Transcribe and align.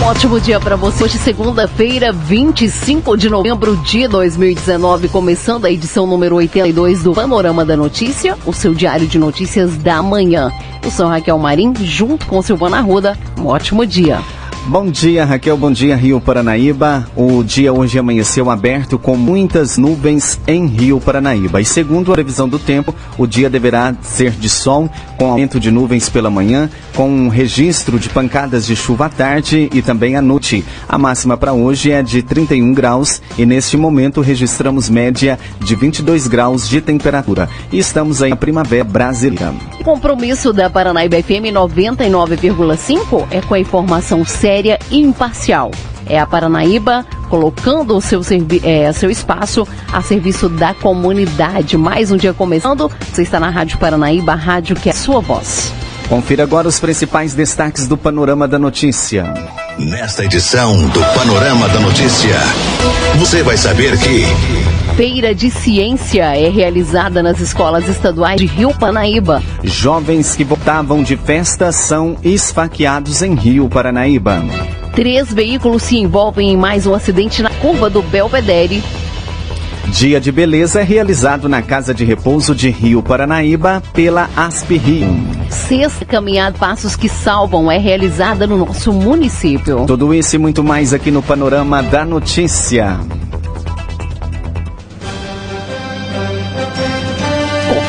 um 0.00 0.04
ótimo 0.04 0.40
dia 0.40 0.58
para 0.58 0.76
você. 0.76 1.04
Hoje, 1.04 1.18
segunda-feira, 1.18 2.10
25 2.10 3.16
de 3.18 3.28
novembro 3.28 3.76
de 3.78 4.08
2019, 4.08 5.08
começando 5.08 5.66
a 5.66 5.70
edição 5.70 6.06
número 6.06 6.36
82 6.36 7.02
do 7.02 7.12
Panorama 7.12 7.66
da 7.66 7.76
Notícia, 7.76 8.36
o 8.46 8.52
seu 8.52 8.72
diário 8.72 9.06
de 9.06 9.18
notícias 9.18 9.76
da 9.76 10.02
manhã. 10.02 10.50
Eu 10.82 10.90
sou 10.90 11.06
Raquel 11.06 11.38
Marim, 11.38 11.74
junto 11.82 12.24
com 12.26 12.40
Silvana 12.40 12.80
Ruda. 12.80 13.16
Um 13.38 13.46
ótimo 13.46 13.84
dia. 13.84 14.20
Bom 14.66 14.90
dia, 14.90 15.24
Raquel. 15.24 15.56
Bom 15.56 15.72
dia, 15.72 15.96
Rio 15.96 16.20
Paranaíba. 16.20 17.08
O 17.16 17.42
dia 17.42 17.72
hoje 17.72 17.98
amanheceu 17.98 18.50
aberto 18.50 18.98
com 18.98 19.16
muitas 19.16 19.78
nuvens 19.78 20.38
em 20.46 20.66
Rio 20.66 21.00
Paranaíba. 21.00 21.60
E 21.60 21.64
segundo 21.64 22.12
a 22.12 22.14
previsão 22.14 22.46
do 22.46 22.58
tempo, 22.58 22.94
o 23.16 23.26
dia 23.26 23.48
deverá 23.48 23.94
ser 24.02 24.32
de 24.32 24.48
sol, 24.48 24.88
com 25.16 25.30
aumento 25.30 25.58
de 25.58 25.70
nuvens 25.70 26.08
pela 26.10 26.30
manhã, 26.30 26.70
com 26.94 27.08
um 27.08 27.28
registro 27.28 27.98
de 27.98 28.10
pancadas 28.10 28.66
de 28.66 28.76
chuva 28.76 29.06
à 29.06 29.08
tarde 29.08 29.68
e 29.72 29.80
também 29.80 30.14
à 30.14 30.22
noite. 30.22 30.62
A 30.86 30.98
máxima 30.98 31.36
para 31.36 31.54
hoje 31.54 31.90
é 31.90 32.02
de 32.02 32.22
31 32.22 32.72
graus 32.74 33.20
e 33.38 33.46
neste 33.46 33.76
momento 33.78 34.20
registramos 34.20 34.90
média 34.90 35.38
de 35.58 35.74
22 35.74 36.26
graus 36.28 36.68
de 36.68 36.80
temperatura. 36.80 37.48
E 37.72 37.78
estamos 37.78 38.22
aí 38.22 38.30
na 38.30 38.36
primavera 38.36 38.84
brasileira. 38.84 39.54
O 39.80 39.84
compromisso 39.84 40.52
da 40.52 40.68
Paranaíba 40.68 41.16
FM 41.16 41.50
99,5 41.52 43.26
é 43.30 43.40
com 43.40 43.54
a 43.54 43.58
informação 43.58 44.24
certa 44.24 44.49
séria 44.50 44.80
e 44.90 44.98
imparcial. 44.98 45.70
É 46.08 46.18
a 46.18 46.26
Paranaíba 46.26 47.06
colocando 47.28 47.96
o 47.96 48.00
seu, 48.00 48.20
é, 48.64 48.92
seu 48.92 49.08
espaço 49.08 49.66
a 49.92 50.02
serviço 50.02 50.48
da 50.48 50.74
comunidade. 50.74 51.76
Mais 51.76 52.10
um 52.10 52.16
dia 52.16 52.34
começando. 52.34 52.90
Você 53.12 53.22
está 53.22 53.38
na 53.38 53.48
Rádio 53.48 53.78
Paranaíba, 53.78 54.32
a 54.32 54.34
rádio 54.34 54.74
que 54.74 54.88
é 54.88 54.92
a 54.92 54.94
sua 54.94 55.20
voz. 55.20 55.72
Confira 56.08 56.42
agora 56.42 56.66
os 56.66 56.80
principais 56.80 57.32
destaques 57.32 57.86
do 57.86 57.96
Panorama 57.96 58.48
da 58.48 58.58
Notícia. 58.58 59.32
Nesta 59.78 60.24
edição 60.24 60.76
do 60.88 61.00
Panorama 61.14 61.68
da 61.68 61.78
Notícia, 61.78 62.34
você 63.20 63.44
vai 63.44 63.56
saber 63.56 63.96
que. 64.00 64.69
Feira 65.00 65.34
de 65.34 65.50
Ciência 65.50 66.36
é 66.36 66.50
realizada 66.50 67.22
nas 67.22 67.40
escolas 67.40 67.88
estaduais 67.88 68.38
de 68.38 68.44
Rio 68.44 68.74
Paranaíba. 68.74 69.42
Jovens 69.64 70.36
que 70.36 70.44
voltavam 70.44 71.02
de 71.02 71.16
festa 71.16 71.72
são 71.72 72.18
esfaqueados 72.22 73.22
em 73.22 73.34
Rio 73.34 73.66
Paranaíba. 73.66 74.44
Três 74.94 75.32
veículos 75.32 75.84
se 75.84 75.96
envolvem 75.96 76.50
em 76.50 76.56
mais 76.58 76.86
um 76.86 76.92
acidente 76.92 77.42
na 77.42 77.48
curva 77.48 77.88
do 77.88 78.02
Belvedere. 78.02 78.84
Dia 79.86 80.20
de 80.20 80.30
Beleza 80.30 80.82
é 80.82 80.84
realizado 80.84 81.48
na 81.48 81.62
Casa 81.62 81.94
de 81.94 82.04
Repouso 82.04 82.54
de 82.54 82.68
Rio 82.68 83.02
Paranaíba 83.02 83.82
pela 83.94 84.28
Asp 84.36 84.76
Rio. 84.76 85.08
Sexta 85.48 86.04
Caminhada 86.04 86.58
Passos 86.58 86.94
que 86.94 87.08
Salvam 87.08 87.72
é 87.72 87.78
realizada 87.78 88.46
no 88.46 88.58
nosso 88.58 88.92
município. 88.92 89.86
Tudo 89.86 90.12
isso 90.12 90.36
e 90.36 90.38
muito 90.38 90.62
mais 90.62 90.92
aqui 90.92 91.10
no 91.10 91.22
Panorama 91.22 91.82
da 91.82 92.04
Notícia. 92.04 93.00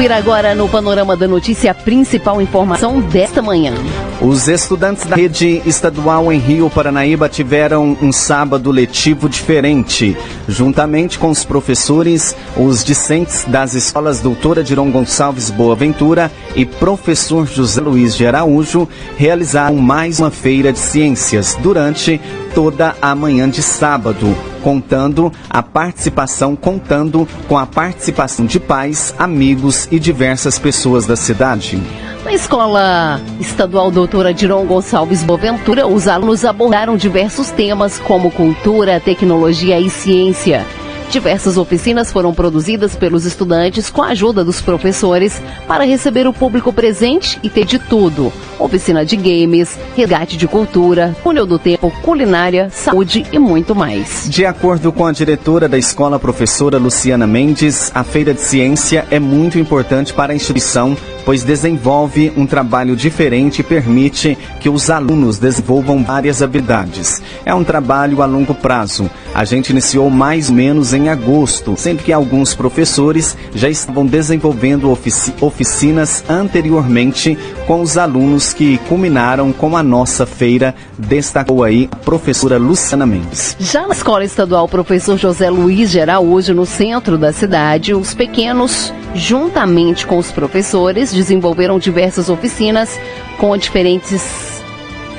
Confira 0.02 0.17
agora 0.17 0.55
no 0.55 0.67
Panorama 0.67 1.16
da 1.16 1.27
Notícia 1.27 1.69
a 1.69 1.75
principal 1.75 2.41
informação 2.41 2.99
desta 3.02 3.39
manhã. 3.39 3.75
Os 4.19 4.47
estudantes 4.47 5.05
da 5.05 5.16
rede 5.16 5.61
estadual 5.63 6.33
em 6.33 6.39
Rio 6.39 6.71
Paranaíba 6.71 7.30
tiveram 7.30 7.95
um 8.02 8.11
sábado 8.11 8.71
letivo 8.71 9.30
diferente. 9.30 10.17
Juntamente 10.48 11.20
com 11.20 11.30
os 11.30 11.45
professores, 11.45 12.36
os 12.58 12.83
discentes 12.83 13.45
das 13.45 13.76
escolas 13.76 14.20
Doutora 14.20 14.64
Diron 14.64 14.89
Gonçalves 14.89 15.52
Boaventura 15.52 16.31
e 16.55 16.65
Professor 16.65 17.45
José 17.45 17.80
Luiz 17.80 18.15
de 18.15 18.26
Araújo 18.26 18.89
realizaram 19.17 19.76
mais 19.76 20.20
uma 20.20 20.31
feira 20.31 20.73
de 20.73 20.80
ciências 20.80 21.55
durante 21.61 22.20
toda 22.54 22.95
a 23.02 23.14
manhã 23.16 23.50
de 23.50 23.62
sábado, 23.62 24.36
contando 24.64 25.32
a 25.50 25.64
participação, 25.64 26.56
contando 26.56 27.28
com 27.48 27.58
a 27.58 27.66
participação 27.66 28.45
de 28.45 28.60
pais, 28.60 29.14
amigos 29.17 29.88
e 29.92 30.00
diversas 30.00 30.60
pessoas 30.60 31.06
da 31.06 31.16
cidade. 31.16 31.82
Na 32.23 32.34
Escola 32.34 33.20
Estadual 33.39 33.89
Doutora 33.89 34.34
Diron 34.34 34.66
Gonçalves 34.66 35.23
Boaventura, 35.23 35.88
os 35.88 36.08
alunos 36.08 36.45
abordaram 36.45 36.95
diversos 36.95 37.50
temas 37.50 37.98
como 38.00 38.30
cultura, 38.30 39.00
tecnologia 39.00 39.80
e 39.80 39.89
ciência. 39.89 40.66
Diversas 41.11 41.58
oficinas 41.58 42.10
foram 42.10 42.33
produzidas 42.33 42.95
pelos 42.95 43.26
estudantes 43.26 43.89
com 43.89 44.02
a 44.02 44.11
ajuda 44.11 44.45
dos 44.45 44.61
professores 44.61 45.42
para 45.67 45.83
receber 45.83 46.26
o 46.26 46.32
público 46.32 46.72
presente 46.72 47.38
e 47.44 47.49
ter 47.49 47.66
de 47.66 47.77
tudo: 47.77 48.32
oficina 48.58 49.05
de 49.05 49.17
games, 49.17 49.77
resgate 49.94 50.38
de 50.38 50.48
cultura, 50.48 51.14
túnel 51.21 51.45
do 51.45 51.60
tempo, 51.60 51.92
culinária, 52.02 52.70
saúde 52.70 53.26
e 53.30 53.38
muito 53.38 53.76
mais. 53.76 54.26
De 54.30 54.45
acordo 54.45 54.89
com 54.94 55.05
a 55.05 55.11
diretora 55.11 55.67
da 55.67 55.77
escola, 55.77 56.17
professora 56.17 56.77
Luciana 56.77 57.27
Mendes, 57.27 57.92
a 57.94 58.05
feira 58.05 58.33
de 58.33 58.39
ciência 58.39 59.05
é 59.11 59.20
muito 59.20 59.60
importante 59.60 60.14
para 60.14 60.32
a 60.32 60.36
instituição 60.36 60.95
pois 61.26 61.44
desenvolve 61.44 62.32
um 62.36 62.45
trabalho 62.45 62.95
diferente 62.95 63.60
e 63.60 63.64
permite 63.64 64.38
que 64.60 64.70
os 64.70 64.89
alunos 64.89 65.38
desenvolvam 65.38 66.04
várias 66.04 66.42
habilidades. 66.42 67.21
É 67.45 67.54
um 67.54 67.64
trabalho 67.64 68.21
a 68.21 68.26
longo 68.26 68.54
prazo. 68.54 69.10
A 69.33 69.45
gente 69.45 69.70
iniciou 69.70 70.10
mais 70.10 70.50
ou 70.50 70.55
menos 70.55 70.94
em 70.94 71.01
agosto, 71.10 71.76
sendo 71.78 72.04
que 72.04 72.12
alguns 72.12 72.54
professores 72.54 73.38
já 73.54 73.70
estavam 73.70 74.06
desenvolvendo 74.06 74.89
ofici 74.92 75.34
oficinas 75.42 76.23
anteriormente 76.30 77.38
com 77.67 77.82
os 77.82 77.98
alunos 77.98 78.54
que 78.54 78.78
culminaram 78.89 79.52
com 79.52 79.76
a 79.78 79.84
nossa 79.84 80.26
feira, 80.26 80.76
destacou 80.98 81.64
aí 81.64 81.89
a 81.92 81.95
professora 81.95 82.58
Luciana 82.58 83.06
Mendes. 83.06 83.56
Já 83.60 83.88
na 83.88 83.94
Escola 83.94 84.23
Estadual 84.23 84.67
Professor 84.67 85.17
José 85.17 85.50
Luiz 85.50 85.92
de 85.92 86.00
Araújo, 86.00 86.54
no 86.54 86.66
centro 86.66 87.18
da 87.18 87.32
cidade, 87.32 87.94
os 87.94 88.14
pequenos, 88.14 88.94
juntamente 89.16 90.06
com 90.06 90.18
os 90.18 90.32
professores, 90.32 91.14
desenvolveram 91.14 91.80
diversas 91.80 92.30
oficinas 92.30 93.00
com 93.38 93.56
diferentes 93.58 94.61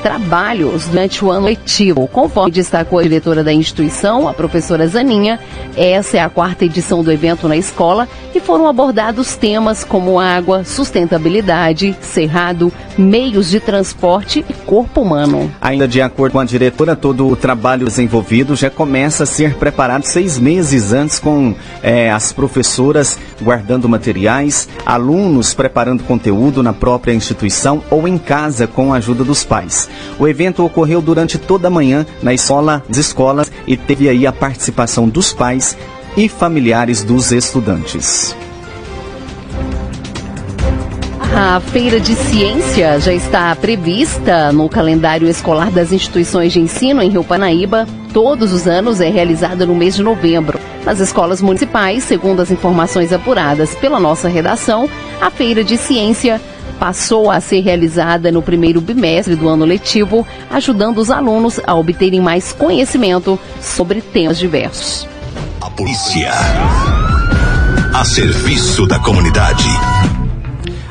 trabalhos 0.02 0.86
durante 0.86 1.24
o 1.24 1.30
ano 1.30 1.46
letivo. 1.46 2.08
Conforme 2.08 2.50
destacou 2.50 2.98
a 2.98 3.02
diretora 3.02 3.44
da 3.44 3.52
instituição, 3.52 4.28
a 4.28 4.34
professora 4.34 4.86
Zaninha, 4.86 5.38
essa 5.76 6.16
é 6.16 6.20
a 6.20 6.28
quarta 6.28 6.64
edição 6.64 7.02
do 7.02 7.12
evento 7.12 7.48
na 7.48 7.56
escola 7.56 8.08
e 8.34 8.40
foram 8.40 8.66
abordados 8.66 9.36
temas 9.36 9.84
como 9.84 10.18
água, 10.18 10.64
sustentabilidade, 10.64 11.96
cerrado, 12.00 12.72
meios 12.98 13.48
de 13.48 13.60
transporte 13.60 14.44
e 14.48 14.52
corpo 14.52 15.02
humano. 15.02 15.50
Ainda 15.60 15.86
de 15.86 16.02
acordo 16.02 16.32
com 16.32 16.40
a 16.40 16.44
diretora, 16.44 16.96
todo 16.96 17.28
o 17.28 17.36
trabalho 17.36 17.86
desenvolvido 17.86 18.56
já 18.56 18.70
começa 18.70 19.22
a 19.22 19.26
ser 19.26 19.54
preparado 19.54 20.04
seis 20.04 20.38
meses 20.38 20.92
antes 20.92 21.18
com 21.18 21.54
é, 21.82 22.10
as 22.10 22.32
professoras 22.32 23.18
guardando 23.40 23.88
materiais, 23.88 24.68
alunos 24.84 25.54
preparando 25.54 26.02
conteúdo 26.02 26.62
na 26.62 26.72
própria 26.72 27.12
instituição 27.12 27.82
ou 27.90 28.08
em 28.08 28.18
casa 28.18 28.66
com 28.66 28.92
a 28.92 28.96
ajuda 28.96 29.22
dos 29.22 29.44
pais. 29.44 29.88
O 30.18 30.28
evento 30.28 30.64
ocorreu 30.64 31.00
durante 31.00 31.38
toda 31.38 31.68
a 31.68 31.70
manhã 31.70 32.06
na 32.22 32.32
escola, 32.32 32.82
nas 32.88 32.98
escolas 32.98 33.50
e 33.66 33.76
teve 33.76 34.08
aí 34.08 34.26
a 34.26 34.32
participação 34.32 35.08
dos 35.08 35.32
pais 35.32 35.76
e 36.16 36.28
familiares 36.28 37.02
dos 37.02 37.32
estudantes. 37.32 38.36
A 41.34 41.58
Feira 41.60 41.98
de 41.98 42.14
Ciência 42.14 43.00
já 43.00 43.12
está 43.12 43.56
prevista 43.56 44.52
no 44.52 44.68
calendário 44.68 45.26
escolar 45.26 45.70
das 45.70 45.90
instituições 45.90 46.52
de 46.52 46.60
ensino 46.60 47.00
em 47.02 47.08
Rio 47.08 47.24
Panaíba. 47.24 47.86
Todos 48.12 48.52
os 48.52 48.66
anos 48.66 49.00
é 49.00 49.08
realizada 49.08 49.64
no 49.64 49.74
mês 49.74 49.96
de 49.96 50.02
novembro. 50.02 50.60
Nas 50.84 51.00
escolas 51.00 51.40
municipais, 51.40 52.04
segundo 52.04 52.40
as 52.40 52.50
informações 52.50 53.14
apuradas 53.14 53.74
pela 53.76 53.98
nossa 53.98 54.28
redação, 54.28 54.90
a 55.22 55.30
Feira 55.30 55.64
de 55.64 55.78
Ciência 55.78 56.38
passou 56.82 57.30
a 57.30 57.40
ser 57.40 57.60
realizada 57.60 58.32
no 58.32 58.42
primeiro 58.42 58.80
bimestre 58.80 59.36
do 59.36 59.48
ano 59.48 59.64
letivo, 59.64 60.26
ajudando 60.50 60.98
os 60.98 61.12
alunos 61.12 61.60
a 61.64 61.76
obterem 61.76 62.20
mais 62.20 62.52
conhecimento 62.52 63.38
sobre 63.60 64.00
temas 64.00 64.36
diversos. 64.36 65.06
A 65.60 65.70
polícia. 65.70 66.32
A 67.94 68.04
serviço 68.04 68.84
da 68.84 68.98
comunidade. 68.98 69.68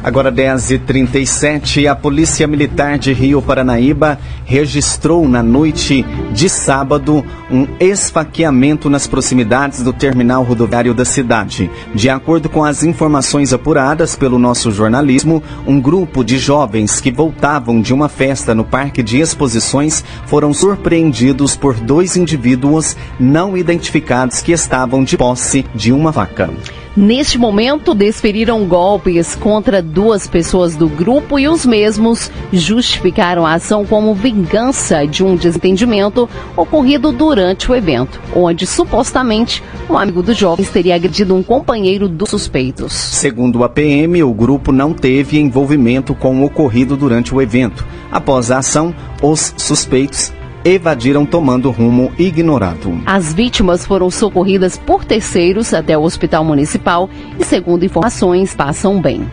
Agora 0.04 0.32
10h37, 0.32 1.86
a 1.86 1.96
Polícia 1.96 2.48
Militar 2.48 2.98
de 2.98 3.14
Rio 3.14 3.40
Paranaíba 3.40 4.18
registrou 4.46 5.28
na 5.28 5.44
noite 5.44 6.04
de 6.34 6.50
sábado 6.50 7.24
um 7.52 7.68
esfaqueamento 7.80 8.90
nas 8.90 9.06
proximidades 9.06 9.84
do 9.84 9.94
terminal 9.94 10.42
rodoviário 10.42 10.96
da 10.96 11.06
cidade. 11.06 11.70
De 11.94 12.10
acordo 12.10 12.50
com 12.50 12.66
as 12.66 12.84
informações 12.84 13.54
apuradas 13.54 14.16
pelo 14.16 14.40
nosso 14.40 14.72
jornalismo, 14.72 15.44
um 15.68 15.80
grupo 15.80 16.24
de 16.24 16.40
jovens 16.40 17.00
que 17.00 17.12
voltavam 17.12 17.80
de 17.80 17.94
uma 17.94 18.10
festa 18.10 18.56
no 18.56 18.64
Parque 18.64 19.04
de 19.04 19.20
Exposições 19.20 20.04
foram 20.26 20.52
surpreendidos 20.52 21.56
por 21.56 21.76
dois 21.76 22.18
indivíduos 22.18 22.98
não 23.20 23.56
identificados 23.56 24.42
que 24.42 24.52
estavam 24.52 25.04
de 25.04 25.16
posse 25.16 25.64
de 25.76 25.94
uma 25.94 26.12
faca. 26.12 26.50
Neste 26.96 27.38
momento, 27.38 27.94
desferiram 27.94 28.66
golpes 28.66 29.34
contra 29.34 29.82
duas 29.82 30.28
pessoas 30.28 30.76
do 30.76 30.90
grupo 30.90 31.40
e 31.40 31.48
os 31.48 31.66
mesmos 31.66 32.30
justificaram 32.52 33.46
a 33.46 33.54
ação 33.54 33.86
como 33.86 34.14
vingança 34.14 35.08
de 35.08 35.24
um 35.24 35.38
desentendimento 35.38 36.30
ocorrido 36.56 37.14
durante 37.14 37.72
o 37.72 37.76
evento, 37.76 38.20
onde 38.36 38.68
supostamente 38.68 39.64
um 39.90 39.98
amigo 39.98 40.22
dos 40.22 40.36
jovens 40.36 40.70
teria 40.70 40.96
agredido 40.96 41.34
um 41.34 41.42
companheiro 41.42 42.10
dos 42.10 42.30
suspeitos. 42.30 42.92
Segundo 42.92 43.64
a 43.64 43.70
PM, 43.70 44.22
o 44.24 44.34
grupo 44.34 44.74
não 44.74 44.94
teve 44.94 45.40
envolvimento 45.40 46.14
com 46.14 46.42
o 46.42 46.46
ocorrido 46.46 46.98
durante 46.98 47.34
o 47.34 47.42
evento. 47.42 47.88
Após 48.12 48.52
a 48.52 48.58
ação, 48.58 48.94
os 49.22 49.54
suspeitos 49.56 50.34
evadiram 50.64 51.26
tomando 51.26 51.72
rumo 51.72 52.12
ignorado. 52.18 53.02
As 53.06 53.34
vítimas 53.34 53.86
foram 53.86 54.10
socorridas 54.10 54.78
por 54.78 55.04
terceiros 55.04 55.74
até 55.74 55.98
o 55.98 56.02
hospital 56.02 56.44
municipal 56.44 57.10
e, 57.40 57.44
segundo 57.44 57.86
informações, 57.86 58.54
passam 58.54 59.02
bem. 59.02 59.26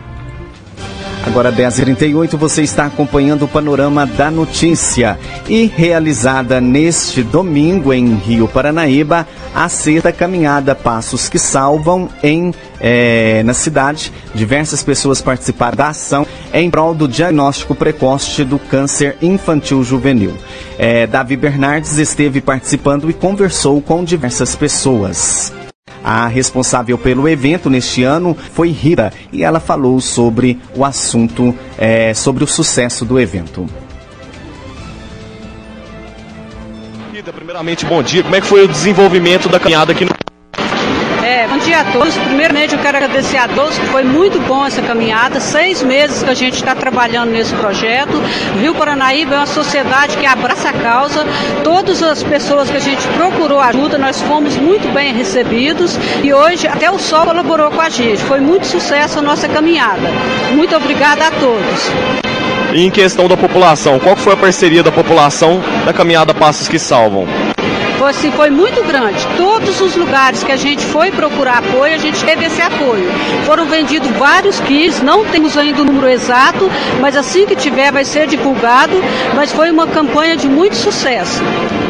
Agora 1.25 1.51
10h38, 1.51 2.37
você 2.37 2.63
está 2.63 2.85
acompanhando 2.85 3.43
o 3.43 3.47
panorama 3.47 4.05
da 4.05 4.31
notícia. 4.31 5.19
E 5.47 5.65
realizada 5.65 6.61
neste 6.61 7.21
domingo 7.21 7.93
em 7.93 8.15
Rio 8.15 8.47
Paranaíba, 8.47 9.27
a 9.53 9.67
sexta 9.67 10.11
caminhada 10.11 10.73
Passos 10.73 11.29
que 11.29 11.37
Salvam 11.37 12.09
em 12.23 12.53
é, 12.79 13.43
na 13.43 13.53
cidade. 13.53 14.11
Diversas 14.33 14.83
pessoas 14.83 15.21
participaram 15.21 15.77
da 15.77 15.89
ação 15.89 16.25
em 16.53 16.69
prol 16.69 16.93
do 16.93 17.07
diagnóstico 17.07 17.75
precoce 17.75 18.43
do 18.43 18.57
câncer 18.57 19.17
infantil 19.21 19.83
juvenil. 19.83 20.33
É, 20.77 21.05
Davi 21.05 21.35
Bernardes 21.35 21.97
esteve 21.97 22.41
participando 22.41 23.09
e 23.09 23.13
conversou 23.13 23.81
com 23.81 24.03
diversas 24.03 24.55
pessoas. 24.55 25.53
A 26.03 26.27
responsável 26.27 26.97
pelo 26.97 27.27
evento 27.27 27.69
neste 27.69 28.03
ano 28.03 28.35
foi 28.53 28.69
Rita 28.69 29.11
e 29.31 29.43
ela 29.43 29.59
falou 29.59 29.99
sobre 29.99 30.59
o 30.75 30.85
assunto, 30.85 31.53
é, 31.77 32.13
sobre 32.13 32.43
o 32.43 32.47
sucesso 32.47 33.03
do 33.03 33.19
evento. 33.19 33.67
Rita, 37.11 37.33
primeiramente, 37.33 37.85
bom 37.85 38.01
dia. 38.01 38.23
Como 38.23 38.35
é 38.35 38.39
que 38.39 38.47
foi 38.47 38.63
o 38.63 38.67
desenvolvimento 38.67 39.49
da 39.49 39.59
caminhada 39.59 39.91
aqui 39.91 40.05
no 40.05 40.08
bom 41.49 41.57
dia 41.57 41.79
a 41.79 41.83
todos. 41.85 42.15
Primeiramente, 42.15 42.75
eu 42.75 42.79
quero 42.79 42.97
agradecer 42.97 43.37
a 43.37 43.47
todos, 43.47 43.77
que 43.77 43.85
foi 43.87 44.03
muito 44.03 44.39
bom 44.41 44.65
essa 44.65 44.81
caminhada. 44.81 45.39
Seis 45.39 45.81
meses 45.81 46.21
que 46.21 46.29
a 46.29 46.33
gente 46.33 46.55
está 46.55 46.75
trabalhando 46.75 47.31
nesse 47.31 47.53
projeto. 47.55 48.21
Rio 48.59 48.75
Paranaíba 48.75 49.35
é 49.35 49.37
uma 49.39 49.47
sociedade 49.47 50.15
que 50.15 50.25
abraça 50.25 50.69
a 50.69 50.73
causa. 50.73 51.25
Todas 51.63 52.03
as 52.03 52.21
pessoas 52.21 52.69
que 52.69 52.77
a 52.77 52.79
gente 52.79 53.05
procurou 53.09 53.59
ajuda, 53.59 53.97
nós 53.97 54.21
fomos 54.21 54.55
muito 54.57 54.87
bem 54.93 55.13
recebidos 55.13 55.97
e 56.23 56.31
hoje 56.31 56.67
até 56.67 56.89
o 56.91 56.99
Sol 56.99 57.25
colaborou 57.25 57.71
com 57.71 57.81
a 57.81 57.89
gente. 57.89 58.21
Foi 58.23 58.39
muito 58.39 58.67
sucesso 58.67 59.19
a 59.19 59.21
nossa 59.21 59.49
caminhada. 59.49 60.07
Muito 60.51 60.75
obrigada 60.75 61.27
a 61.27 61.31
todos. 61.31 61.89
E 62.73 62.85
em 62.85 62.91
questão 62.91 63.27
da 63.27 63.35
população, 63.35 63.97
qual 63.99 64.15
foi 64.15 64.33
a 64.33 64.37
parceria 64.37 64.83
da 64.83 64.91
população 64.91 65.59
da 65.85 65.91
caminhada 65.91 66.33
Passos 66.35 66.67
que 66.67 66.77
Salvam? 66.77 67.27
Foi, 67.99 68.11
assim, 68.11 68.31
foi 68.31 68.49
muito 68.49 68.81
grande. 68.85 69.19
Todos 69.35 69.81
os 69.81 69.97
lugares 69.97 70.41
que 70.41 70.53
a 70.53 70.55
gente 70.55 70.85
foi 70.85 71.11
procurar 71.11 71.57
apoio, 71.57 71.93
a 71.93 71.97
gente 71.97 72.23
teve 72.23 72.45
esse 72.45 72.61
apoio. 72.61 73.11
Foram 73.45 73.65
vendidos 73.65 74.09
vários 74.11 74.57
kits, 74.61 75.01
não 75.01 75.25
temos 75.25 75.57
ainda 75.57 75.81
o 75.81 75.85
número 75.85 76.07
exato, 76.07 76.71
mas 77.01 77.17
assim 77.17 77.45
que 77.45 77.57
tiver 77.57 77.91
vai 77.91 78.05
ser 78.05 78.25
divulgado. 78.25 78.93
Mas 79.35 79.51
foi 79.51 79.69
uma 79.69 79.85
campanha 79.85 80.37
de 80.37 80.47
muito 80.47 80.77
sucesso. 80.77 81.43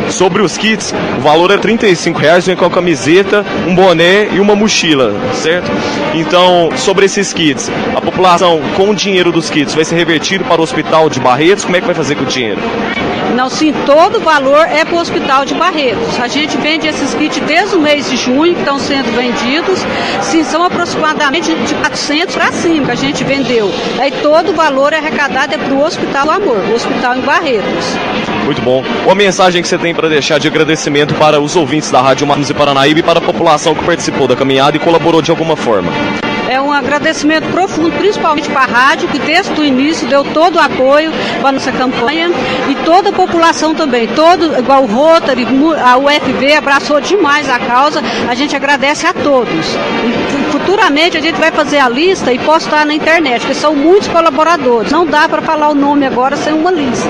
Sobre 0.10 0.42
os 0.42 0.58
kits, 0.58 0.94
o 1.18 1.22
valor 1.22 1.52
é 1.52 1.58
35 1.58 2.20
reais, 2.20 2.46
vem 2.46 2.56
com 2.56 2.66
a 2.66 2.70
camiseta, 2.70 3.46
um 3.68 3.76
boné 3.76 4.28
e 4.34 4.40
uma 4.40 4.56
mochila, 4.56 5.14
certo? 5.34 5.72
Então, 6.14 6.70
sobre 6.76 7.06
esses 7.06 7.32
kits, 7.32 7.72
a 7.96 8.02
população 8.02 8.60
com 8.76 8.90
o 8.90 8.96
dinheiro 8.96 9.32
dos 9.32 9.50
kits 9.50 9.74
vai 9.74 9.86
ser 9.86 9.96
revertido 9.96 10.44
para 10.44 10.60
o 10.60 10.64
hospital 10.64 11.10
de 11.10 11.20
Barretos, 11.20 11.64
como 11.64 11.78
é 11.78 11.80
que 11.80 11.86
vai 11.86 11.96
fazer 11.96 12.16
com 12.16 12.24
o 12.24 12.26
dinheiro? 12.26 12.60
Não, 13.36 13.50
sim, 13.50 13.74
todo 13.86 14.18
o 14.18 14.22
valor 14.22 14.68
é 14.68 14.84
para 14.84 14.96
o 14.96 15.00
hospital 15.00 15.46
de 15.46 15.54
Barretos. 15.54 16.20
A 16.20 16.28
gente 16.28 16.58
vende 16.58 16.88
esses 16.88 17.14
kits 17.14 17.40
desde 17.42 17.76
o 17.76 17.80
mês 17.80 18.10
de 18.10 18.18
junho, 18.18 18.54
que 18.54 18.60
estão 18.60 18.80
sendo 18.80 19.16
vendidos. 19.16 19.80
Sim, 20.22 20.44
são 20.44 20.64
aproximadamente 20.64 21.54
de 21.54 21.76
400 21.76 22.36
para 22.36 22.52
cima 22.52 22.86
que 22.88 22.92
a 22.92 22.96
gente 22.96 23.24
vendeu. 23.24 23.72
Aí 24.00 24.12
todo 24.12 24.52
o 24.52 24.54
valor 24.54 24.94
arrecadado 24.94 25.54
é 25.54 25.58
para 25.58 25.74
o 25.74 25.84
Hospital 25.84 26.26
do 26.26 26.32
Amor, 26.32 26.58
o 26.70 26.74
hospital 26.74 27.16
em 27.16 27.22
Barretos. 27.22 27.86
Muito 28.50 28.64
bom. 28.64 28.84
Uma 29.06 29.14
mensagem 29.14 29.62
que 29.62 29.68
você 29.68 29.78
tem 29.78 29.94
para 29.94 30.10
deixar 30.10 30.40
de 30.40 30.48
agradecimento 30.48 31.14
para 31.14 31.40
os 31.40 31.56
ouvintes 31.56 31.92
da 31.92 32.02
Rádio 32.02 32.26
Manos 32.26 32.50
e 32.50 32.54
Paranaíba 32.56 33.00
e 33.00 33.04
para 33.04 33.20
a 33.20 33.22
população 33.22 33.76
que 33.76 33.84
participou 33.84 34.28
da 34.28 34.36
caminhada 34.36 34.76
e 34.76 34.80
colaborou 34.80 35.22
de 35.22 35.30
alguma 35.30 35.56
forma 35.56 35.92
é 36.50 36.60
um 36.60 36.74
agradecimento 36.74 37.48
profundo, 37.52 37.96
principalmente 38.00 38.50
para 38.50 38.62
a 38.62 38.66
rádio, 38.66 39.08
que 39.10 39.20
desde 39.20 39.52
o 39.62 39.64
início 39.64 40.08
deu 40.08 40.24
todo 40.24 40.56
o 40.56 40.60
apoio 40.60 41.12
para 41.40 41.50
a 41.50 41.52
nossa 41.52 41.72
campanha 41.72 42.32
e 42.68 42.74
toda 42.84 43.10
a 43.10 43.14
população 43.14 43.76
também, 43.76 44.08
todo, 44.08 44.58
igual 44.58 44.82
o 44.82 44.88
Rotary, 44.88 45.46
a 45.80 45.98
UFV 45.98 46.54
abraçou 46.54 47.00
demais 47.00 47.48
a 47.48 47.60
causa, 47.60 48.02
a 48.28 48.34
gente 48.34 48.56
agradece 48.56 49.06
a 49.06 49.14
todos. 49.14 49.76
E 50.04 50.52
futuramente 50.52 51.16
a 51.18 51.22
gente 51.22 51.40
vai 51.40 51.52
fazer 51.52 51.78
a 51.78 51.88
lista 51.88 52.34
e 52.34 52.40
postar 52.40 52.84
na 52.84 52.96
internet, 52.96 53.42
porque 53.42 53.54
são 53.54 53.76
muitos 53.76 54.08
colaboradores, 54.08 54.92
não 54.92 55.06
dá 55.06 55.30
para 55.30 55.44
falar 55.44 55.70
o 55.70 55.76
nome 55.76 56.08
agora 56.08 56.36
sem 56.36 56.52
uma 56.52 56.72
lista. 56.72 57.10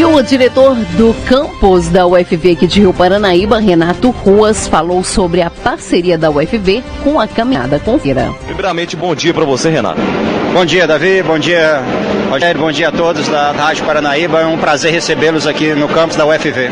E 0.00 0.04
o 0.04 0.22
diretor 0.22 0.76
do 0.96 1.14
campus 1.26 1.88
da 1.88 2.06
UFV 2.06 2.52
aqui 2.52 2.66
de 2.66 2.80
Rio 2.80 2.94
Paranaíba, 2.94 3.58
Renato 3.58 4.08
Ruas, 4.08 4.66
falou 4.66 5.04
sobre 5.04 5.42
a 5.42 5.50
parceria 5.50 6.16
da 6.16 6.30
UFV 6.30 6.82
com 7.04 7.20
a 7.20 7.28
Caminhada 7.28 7.78
Confira. 7.78 8.32
Primeiramente, 8.46 8.96
bom 8.96 9.14
dia 9.14 9.34
para 9.34 9.44
você, 9.44 9.68
Renato. 9.68 10.00
Bom 10.54 10.64
dia, 10.64 10.86
Davi. 10.86 11.22
Bom 11.22 11.38
dia, 11.38 11.82
Rogério. 12.30 12.60
Bom 12.60 12.72
dia 12.72 12.88
a 12.88 12.92
todos 12.92 13.28
da 13.28 13.52
Rádio 13.52 13.84
Paranaíba. 13.84 14.40
É 14.40 14.46
um 14.46 14.56
prazer 14.56 14.90
recebê-los 14.90 15.46
aqui 15.46 15.74
no 15.74 15.86
campus 15.86 16.16
da 16.16 16.24
UFV. 16.24 16.70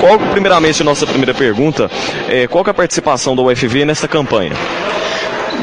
Qual, 0.00 0.18
primeiramente, 0.30 0.84
nossa 0.84 1.04
primeira 1.04 1.34
pergunta, 1.34 1.90
é, 2.28 2.46
qual 2.46 2.64
é 2.64 2.70
a 2.70 2.74
participação 2.74 3.34
da 3.34 3.42
UFV 3.42 3.84
nessa 3.84 4.06
campanha? 4.06 4.52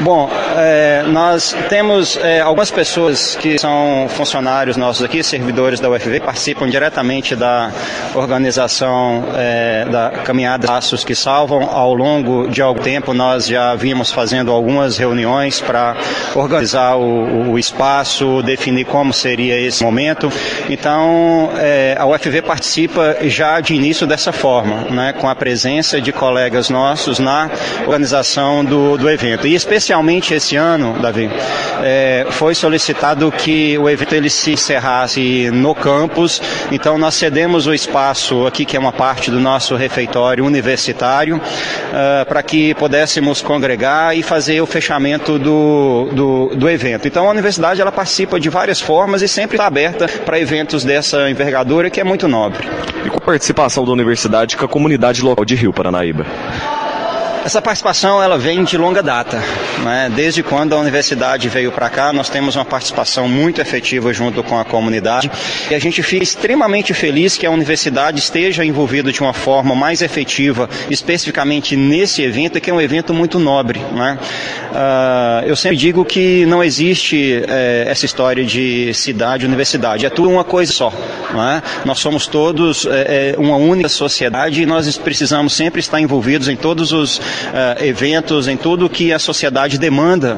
Bom, 0.01 0.29
é, 0.55 1.03
nós 1.07 1.53
temos 1.67 2.15
é, 2.15 2.39
algumas 2.39 2.71
pessoas 2.71 3.35
que 3.35 3.59
são 3.59 4.07
funcionários 4.07 4.77
nossos 4.77 5.03
aqui, 5.03 5.21
servidores 5.21 5.81
da 5.81 5.89
UFV, 5.89 6.21
participam 6.21 6.69
diretamente 6.69 7.35
da 7.35 7.69
organização 8.15 9.25
é, 9.35 9.85
da 9.91 10.09
Caminhada 10.23 10.67
Passos 10.67 11.03
que 11.03 11.13
Salvam. 11.13 11.63
Ao 11.69 11.93
longo 11.93 12.47
de 12.47 12.61
algum 12.61 12.81
tempo, 12.81 13.13
nós 13.13 13.45
já 13.45 13.75
vimos 13.75 14.09
fazendo 14.09 14.51
algumas 14.53 14.97
reuniões 14.97 15.59
para 15.59 15.97
organizar 16.33 16.95
o, 16.95 17.51
o, 17.51 17.59
espaço, 17.59 18.41
definir 18.41 18.85
como 18.85 19.11
seria 19.11 19.59
esse 19.59 19.83
momento. 19.83 20.31
Então, 20.69 21.51
é, 21.57 21.97
a 21.99 22.05
UFV 22.05 22.41
participa 22.41 23.17
já 23.23 23.59
de 23.59 23.75
início 23.75 24.07
dessa 24.07 24.31
forma, 24.31 24.85
né, 24.89 25.11
com 25.11 25.27
a 25.27 25.35
presença 25.35 25.99
de 25.99 26.13
colegas 26.13 26.69
nossos 26.69 27.19
na 27.19 27.51
organização 27.81 28.63
do, 28.63 28.97
do 28.97 29.09
evento. 29.09 29.45
E 29.45 29.53
especialmente 29.53 29.88
Especialmente 29.89 30.35
esse 30.35 30.55
ano, 30.55 30.99
Davi, 31.01 31.27
é, 31.81 32.27
foi 32.29 32.53
solicitado 32.53 33.31
que 33.31 33.75
o 33.75 33.89
evento 33.89 34.13
ele 34.13 34.29
se 34.29 34.51
encerrasse 34.51 35.49
no 35.51 35.73
campus, 35.73 36.39
então 36.71 36.95
nós 36.95 37.15
cedemos 37.15 37.65
o 37.65 37.73
espaço 37.73 38.45
aqui, 38.45 38.65
que 38.65 38.77
é 38.77 38.79
uma 38.79 38.91
parte 38.91 39.31
do 39.31 39.39
nosso 39.39 39.75
refeitório 39.75 40.45
universitário, 40.45 41.37
uh, 41.37 42.23
para 42.27 42.43
que 42.43 42.75
pudéssemos 42.75 43.41
congregar 43.41 44.15
e 44.15 44.21
fazer 44.21 44.61
o 44.61 44.67
fechamento 44.67 45.39
do, 45.39 46.09
do, 46.13 46.55
do 46.55 46.69
evento. 46.69 47.07
Então 47.07 47.27
a 47.27 47.31
universidade 47.31 47.81
ela 47.81 47.91
participa 47.91 48.39
de 48.39 48.47
várias 48.47 48.79
formas 48.79 49.23
e 49.23 49.27
sempre 49.27 49.55
está 49.55 49.65
aberta 49.65 50.07
para 50.23 50.39
eventos 50.39 50.83
dessa 50.83 51.31
envergadura, 51.31 51.89
que 51.89 51.99
é 51.99 52.03
muito 52.03 52.27
nobre. 52.27 52.69
E 53.03 53.09
com 53.09 53.17
a 53.17 53.21
participação 53.21 53.83
da 53.83 53.91
universidade 53.91 54.55
com 54.55 54.65
a 54.65 54.69
comunidade 54.69 55.23
local 55.23 55.43
de 55.43 55.55
Rio 55.55 55.73
Paranaíba? 55.73 56.27
Essa 57.45 57.61
participação 57.61 58.21
ela 58.21 58.37
vem 58.37 58.63
de 58.63 58.77
longa 58.77 59.01
data. 59.01 59.41
Né? 59.83 60.11
Desde 60.13 60.43
quando 60.43 60.73
a 60.73 60.77
universidade 60.77 61.47
veio 61.47 61.71
para 61.71 61.89
cá, 61.89 62.11
nós 62.11 62.29
temos 62.29 62.55
uma 62.55 62.65
participação 62.65 63.29
muito 63.29 63.61
efetiva 63.61 64.13
junto 64.13 64.43
com 64.43 64.59
a 64.59 64.65
comunidade 64.65 65.31
e 65.71 65.73
a 65.73 65.79
gente 65.79 66.03
fica 66.03 66.23
extremamente 66.23 66.93
feliz 66.93 67.37
que 67.37 67.45
a 67.45 67.51
universidade 67.51 68.19
esteja 68.19 68.65
envolvida 68.65 69.11
de 69.11 69.21
uma 69.21 69.33
forma 69.33 69.73
mais 69.73 70.01
efetiva, 70.01 70.69
especificamente 70.89 71.75
nesse 71.75 72.21
evento, 72.21 72.59
que 72.59 72.69
é 72.69 72.73
um 72.73 72.81
evento 72.81 73.13
muito 73.13 73.39
nobre. 73.39 73.79
Né? 73.79 74.17
uh, 74.69 75.45
eu 75.45 75.55
sempre 75.55 75.77
digo 75.77 76.03
que 76.05 76.45
não 76.45 76.63
existe 76.63 77.43
é, 77.47 77.85
essa 77.87 78.05
história 78.05 78.45
de 78.45 78.93
cidade 78.93 79.45
universidade, 79.45 80.05
é 80.05 80.09
tudo 80.09 80.29
uma 80.29 80.43
coisa 80.43 80.71
só. 80.71 80.93
É? 81.29 81.61
Nós 81.85 81.99
somos 81.99 82.27
todos 82.27 82.87
é, 82.89 83.35
uma 83.37 83.55
única 83.55 83.89
sociedade 83.89 84.61
e 84.61 84.65
nós 84.65 84.97
precisamos 84.97 85.53
sempre 85.53 85.79
estar 85.79 85.99
envolvidos 86.01 86.47
em 86.47 86.55
todos 86.55 86.91
os 86.91 87.21
uh, 87.49 87.83
eventos, 87.83 88.47
em 88.47 88.57
tudo 88.57 88.89
que 88.89 89.13
a 89.13 89.19
sociedade 89.19 89.77
demanda 89.77 90.37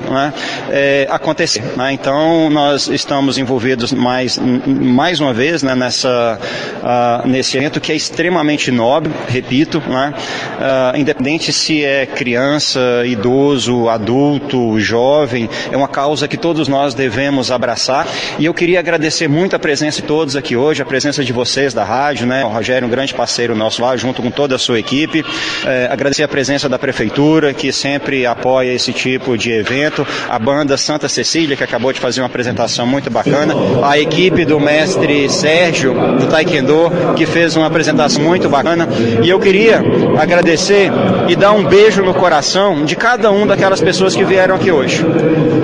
é? 0.71 1.07
acontecer. 1.10 1.63
Então, 1.91 2.50
nós 2.50 2.88
estamos 2.88 3.38
envolvidos 3.38 3.91
mais, 3.91 4.38
mais 4.38 5.19
uma 5.19 5.33
vez 5.33 5.63
né, 5.63 5.75
nessa, 5.75 6.39
uh, 6.81 7.27
nesse 7.27 7.57
evento 7.57 7.79
que 7.79 7.91
é 7.91 7.95
extremamente 7.95 8.71
nobre, 8.71 9.12
repito, 9.27 9.79
uh, 9.79 10.98
independente 10.98 11.51
se 11.51 11.83
é 11.83 12.05
criança, 12.05 12.79
idoso, 13.05 13.89
adulto, 13.89 14.79
jovem, 14.79 15.50
é 15.71 15.77
uma 15.77 15.88
causa 15.88 16.27
que 16.27 16.38
todos 16.38 16.67
nós 16.67 16.93
devemos 16.93 17.51
abraçar. 17.51 18.07
E 18.39 18.45
eu 18.45 18.53
queria 18.53 18.79
agradecer 18.79 19.27
muito 19.27 19.55
a 19.55 19.60
presença 19.60 20.01
de 20.01 20.07
todos 20.07 20.36
aqui 20.36 20.55
hoje, 20.55 20.81
a 20.81 20.86
presença 20.86 21.24
de 21.24 21.33
vocês 21.33 21.74
da 21.74 21.83
rádio, 21.83 22.25
né? 22.25 22.43
O 22.43 22.50
Rogério, 22.50 22.88
um 22.88 22.91
grande 22.91 23.13
parceiro 23.13 23.55
nosso 23.55 23.81
lá, 23.81 23.95
junto 23.95 24.21
com 24.21 24.31
toda 24.31 24.55
a 24.55 24.60
sua 24.60 24.79
equipe. 24.79 25.24
É, 25.65 25.88
agradecer 25.91 26.24
a 26.24 26.27
presença 26.27 26.67
da 26.67 26.79
prefeitura, 26.81 27.53
que 27.53 27.71
sempre 27.71 28.25
apoia 28.25 28.73
esse 28.73 28.91
tipo 28.91 29.38
de 29.38 29.51
evento, 29.51 30.05
a 30.27 30.39
banda 30.39 30.75
Santa 30.75 31.07
Cecília, 31.07 31.55
que 31.55 31.63
acabou 31.63 31.93
de 31.93 32.00
fazer 32.00 32.21
uma 32.21 32.27
apresentação 32.27 32.88
muito 32.88 33.09
bacana, 33.09 33.53
a 33.83 34.00
equipe 34.00 34.43
do 34.43 34.59
mestre 34.59 35.29
Sérgio, 35.29 35.93
do 36.19 36.25
Taekwondo, 36.27 36.91
que 37.15 37.25
fez 37.25 37.55
uma 37.55 37.67
apresentação 37.67 38.21
muito 38.23 38.50
bacana. 38.50 38.89
E 39.23 39.29
eu 39.29 39.39
queria 39.39 39.81
agradecer 40.19 40.91
e 41.27 41.35
dar 41.35 41.51
um 41.51 41.63
beijo 41.63 42.01
no 42.03 42.13
coração 42.13 42.83
de 42.83 42.95
cada 42.95 43.31
um 43.31 43.45
daquelas 43.45 43.79
pessoas 43.79 44.15
que 44.15 44.23
vieram 44.23 44.55
aqui 44.55 44.71
hoje. 44.71 45.05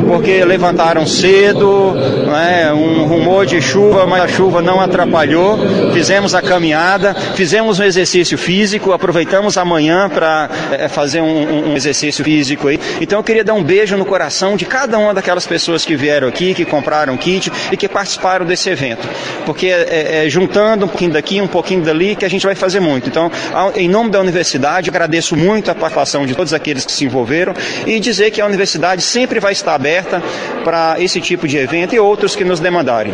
Porque 0.08 0.46
levantaram 0.46 1.06
cedo, 1.06 1.94
né, 2.28 2.72
um 2.72 3.06
rumor 3.06 3.46
de 3.46 3.62
chuva, 3.62 4.06
mas 4.06 4.22
a 4.24 4.28
chuva 4.28 4.62
não 4.62 4.80
atrapalhou. 4.80 5.58
Fizemos 5.94 6.36
a 6.36 6.42
caminhada, 6.42 7.14
fizemos 7.36 7.80
um 7.80 7.84
exercício 7.84 8.38
físico, 8.38 8.94
aproveitamos 8.94 9.58
amanhã 9.58 10.10
para 10.10 10.50
é, 10.72 10.88
fazer 10.88 11.07
um, 11.16 11.72
um, 11.72 11.76
exercício 11.76 12.24
físico 12.24 12.68
aí. 12.68 12.80
Então 13.02 13.20
eu 13.20 13.24
queria 13.24 13.44
dar 13.44 13.54
um 13.54 13.64
beijo 13.64 13.98
no 13.98 14.06
coração 14.06 14.56
de 14.56 14.66
cada 14.66 14.98
uma 14.98 15.14
daquelas 15.14 15.46
pessoas 15.46 15.86
que 15.86 15.96
vieram 15.96 16.28
aqui, 16.28 16.54
que 16.54 16.66
compraram 16.66 17.16
kit 17.18 17.52
e 17.72 17.78
que 17.78 17.88
participaram 17.88 18.46
desse 18.46 18.70
evento. 18.70 19.08
Porque 19.46 19.68
é, 19.68 20.26
é, 20.26 20.30
juntando 20.30 20.86
um 20.86 20.88
pouquinho 20.88 21.12
daqui, 21.12 21.42
um 21.42 21.48
pouquinho 21.48 21.84
dali, 21.84 22.16
que 22.16 22.26
a 22.26 22.30
gente 22.30 22.46
vai 22.46 22.56
fazer 22.56 22.80
muito. 22.80 23.10
Então, 23.10 23.32
em 23.76 23.88
nome 23.88 24.10
da 24.10 24.20
universidade, 24.20 24.90
agradeço 24.90 25.36
muito 25.36 25.72
a 25.72 25.76
participação 25.76 26.26
de 26.26 26.36
todos 26.36 26.54
aqueles 26.54 26.86
que 26.86 26.92
se 26.92 27.06
envolveram 27.06 27.54
e 27.86 28.00
dizer 28.00 28.32
que 28.32 28.42
a 28.42 28.46
universidade 28.46 29.02
sempre 29.02 29.40
vai 29.40 29.54
estar 29.54 29.74
aberta 29.74 30.22
para 30.64 30.96
esse 31.00 31.22
tipo 31.22 31.48
de 31.48 31.58
evento 31.58 31.96
e 31.96 32.00
outros 32.00 32.36
que 32.36 32.44
nos 32.44 32.60
demandarem. 32.60 33.14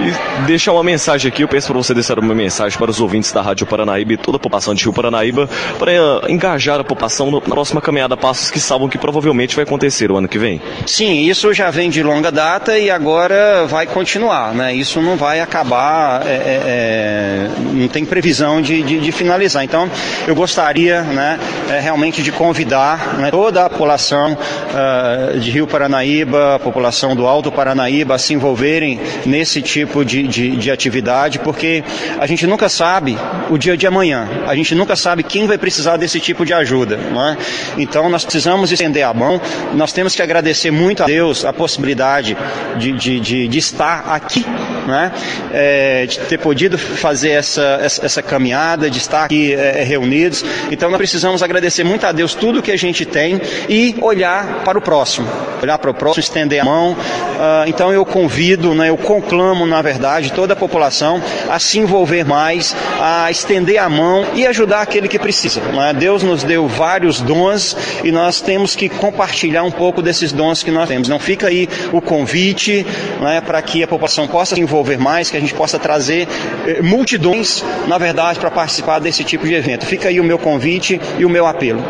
E 0.00 0.46
deixar 0.46 0.72
uma 0.72 0.84
mensagem 0.84 1.28
aqui, 1.28 1.42
eu 1.42 1.48
peço 1.48 1.66
para 1.66 1.76
você 1.76 1.92
deixar 1.92 2.18
uma 2.18 2.34
mensagem 2.34 2.78
para 2.78 2.90
os 2.90 3.00
ouvintes 3.00 3.32
da 3.32 3.42
Rádio 3.42 3.66
Paranaíba 3.66 4.12
e 4.12 4.16
toda 4.16 4.36
a 4.36 4.40
população 4.40 4.72
de 4.72 4.84
Rio 4.84 4.92
Paranaíba 4.92 5.48
para 5.76 5.90
uh, 5.92 6.30
engajar 6.30 6.78
a 6.78 6.84
população 6.84 7.30
na 7.30 7.40
próxima 7.40 7.80
caminhada 7.80 8.16
Passos 8.16 8.50
que 8.50 8.60
Salvam, 8.60 8.88
que 8.88 8.96
provavelmente 8.96 9.56
vai 9.56 9.64
acontecer 9.64 10.10
o 10.10 10.16
ano 10.16 10.28
que 10.28 10.38
vem. 10.38 10.60
Sim, 10.86 11.28
isso 11.28 11.52
já 11.52 11.70
vem 11.70 11.90
de 11.90 12.02
longa 12.02 12.30
data 12.30 12.78
e 12.78 12.90
agora 12.90 13.66
vai 13.66 13.86
continuar, 13.86 14.54
né? 14.54 14.72
Isso 14.72 15.02
não 15.02 15.16
vai 15.16 15.40
acabar, 15.40 16.24
é, 16.24 16.30
é, 16.30 16.62
é 16.66 17.50
não 17.72 17.88
tem 17.88 18.04
previsão 18.04 18.62
de, 18.62 18.82
de, 18.82 19.00
de, 19.00 19.12
finalizar. 19.12 19.64
Então, 19.64 19.90
eu 20.26 20.34
gostaria, 20.34 21.02
né, 21.02 21.40
é, 21.68 21.80
realmente 21.80 22.22
de 22.22 22.30
convidar 22.30 23.18
né, 23.18 23.30
toda 23.30 23.64
a 23.64 23.70
população 23.70 24.36
uh, 24.36 25.38
de 25.40 25.50
Rio 25.50 25.66
Paranaíba, 25.66 26.54
a 26.56 26.58
população 26.58 27.16
do 27.16 27.26
Alto 27.26 27.50
Paranaíba 27.50 28.14
a 28.14 28.18
se 28.18 28.34
envolverem 28.34 29.00
nesse 29.26 29.60
tipo 29.60 29.87
tipo 29.88 30.04
de, 30.04 30.28
de, 30.28 30.56
de, 30.56 30.70
atividade, 30.70 31.38
porque 31.38 31.82
a 32.18 32.26
gente 32.26 32.46
nunca 32.46 32.68
sabe 32.68 33.16
o 33.48 33.56
dia 33.56 33.76
de 33.76 33.86
amanhã, 33.86 34.28
a 34.46 34.54
gente 34.54 34.74
nunca 34.74 34.94
sabe 34.94 35.22
quem 35.22 35.46
vai 35.46 35.56
precisar 35.56 35.96
desse 35.96 36.20
tipo 36.20 36.44
de 36.44 36.52
ajuda. 36.52 36.96
Não 36.96 37.26
é? 37.26 37.36
Então 37.78 38.08
nós 38.08 38.24
precisamos 38.24 38.70
estender 38.70 39.04
a 39.04 39.14
mão, 39.14 39.40
nós 39.74 39.92
temos 39.92 40.14
que 40.14 40.22
agradecer 40.22 40.70
muito 40.70 41.02
a 41.02 41.06
Deus 41.06 41.44
a 41.44 41.52
possibilidade 41.52 42.36
de, 42.76 42.92
de, 42.92 43.20
de, 43.20 43.48
de 43.48 43.58
estar 43.58 44.04
aqui, 44.10 44.44
né? 44.88 45.12
É, 45.52 46.06
de 46.06 46.18
ter 46.20 46.38
podido 46.38 46.76
fazer 46.78 47.30
essa, 47.30 47.78
essa, 47.82 48.04
essa 48.04 48.22
caminhada, 48.22 48.90
de 48.90 48.98
estar 48.98 49.24
aqui 49.24 49.54
é, 49.54 49.82
reunidos. 49.82 50.44
Então 50.70 50.90
nós 50.90 50.98
precisamos 50.98 51.42
agradecer 51.42 51.84
muito 51.84 52.06
a 52.06 52.12
Deus 52.12 52.34
tudo 52.34 52.62
que 52.62 52.72
a 52.72 52.76
gente 52.76 53.04
tem 53.04 53.40
e 53.68 53.96
olhar 54.00 54.64
para 54.64 54.78
o 54.78 54.80
próximo, 54.80 55.28
olhar 55.62 55.78
para 55.78 55.90
o 55.90 55.94
próximo, 55.94 56.20
estender 56.20 56.60
a 56.60 56.64
mão. 56.64 56.92
Uh, 56.92 57.68
então 57.68 57.92
eu 57.92 58.04
convido, 58.04 58.74
né, 58.74 58.88
eu 58.88 58.96
conclamo 58.96 59.66
na 59.66 59.80
verdade, 59.82 60.32
toda 60.32 60.54
a 60.54 60.56
população 60.56 61.22
a 61.48 61.58
se 61.58 61.78
envolver 61.78 62.24
mais, 62.24 62.74
a 63.00 63.30
estender 63.30 63.78
a 63.78 63.88
mão 63.88 64.26
e 64.34 64.46
ajudar 64.46 64.82
aquele 64.82 65.08
que 65.08 65.18
precisa. 65.18 65.60
É? 65.88 65.92
Deus 65.92 66.22
nos 66.22 66.42
deu 66.42 66.66
vários 66.66 67.20
dons 67.20 67.76
e 68.02 68.10
nós 68.10 68.40
temos 68.40 68.74
que 68.74 68.88
compartilhar 68.88 69.62
um 69.62 69.70
pouco 69.70 70.02
desses 70.02 70.32
dons 70.32 70.62
que 70.62 70.70
nós 70.70 70.88
temos. 70.88 71.08
Não 71.08 71.18
fica 71.18 71.48
aí 71.48 71.68
o 71.92 72.00
convite 72.00 72.86
é? 73.22 73.40
para 73.40 73.60
que 73.62 73.82
a 73.82 73.88
população 73.88 74.26
possa 74.26 74.54
se 74.54 74.60
envolver 74.60 74.77
mais, 74.98 75.30
que 75.30 75.36
a 75.36 75.40
gente 75.40 75.54
possa 75.54 75.78
trazer 75.78 76.28
eh, 76.66 76.82
multidões, 76.82 77.64
na 77.86 77.98
verdade, 77.98 78.38
para 78.38 78.50
participar 78.50 78.98
desse 78.98 79.24
tipo 79.24 79.46
de 79.46 79.54
evento. 79.54 79.86
Fica 79.86 80.08
aí 80.08 80.20
o 80.20 80.24
meu 80.24 80.38
convite 80.38 81.00
e 81.18 81.24
o 81.24 81.28
meu 81.28 81.46
apelo. 81.46 81.82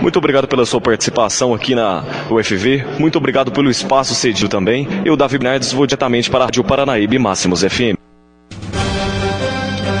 Muito 0.00 0.18
obrigado 0.18 0.48
pela 0.48 0.64
sua 0.64 0.80
participação 0.80 1.52
aqui 1.52 1.74
na 1.74 2.02
UFV. 2.30 2.84
Muito 2.98 3.18
obrigado 3.18 3.52
pelo 3.52 3.70
espaço 3.70 4.14
cedido 4.14 4.48
também. 4.48 4.88
Eu, 5.04 5.16
Davi 5.16 5.38
Bernardes, 5.38 5.72
vou 5.72 5.86
diretamente 5.86 6.30
para 6.30 6.44
a 6.44 6.46
Rádio 6.46 6.64
Paranaíba 6.64 7.18
Máximos 7.18 7.62
FM. 7.62 8.00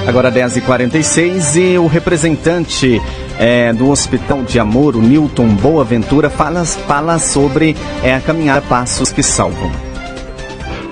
Agora 0.06 0.32
10h46 0.32 1.56
e 1.56 1.78
o 1.78 1.86
representante 1.86 3.00
é, 3.38 3.72
do 3.72 3.90
Hospital 3.90 4.42
de 4.42 4.58
Amor, 4.58 4.96
o 4.96 5.02
Newton 5.02 5.48
Boaventura, 5.48 6.28
fala, 6.28 6.64
fala 6.64 7.18
sobre 7.18 7.76
é, 8.02 8.14
a 8.14 8.20
caminhada 8.20 8.62
Passos 8.62 9.12
que 9.12 9.22
Salvam. 9.22 9.89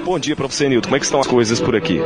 Bom 0.09 0.19
dia 0.19 0.35
para 0.35 0.47
você, 0.47 0.67
Nilton. 0.67 0.89
Como 0.89 0.97
é 0.97 0.99
que 0.99 1.05
estão 1.05 1.21
as 1.21 1.27
coisas 1.27 1.61
por 1.61 1.77
aqui? 1.77 2.01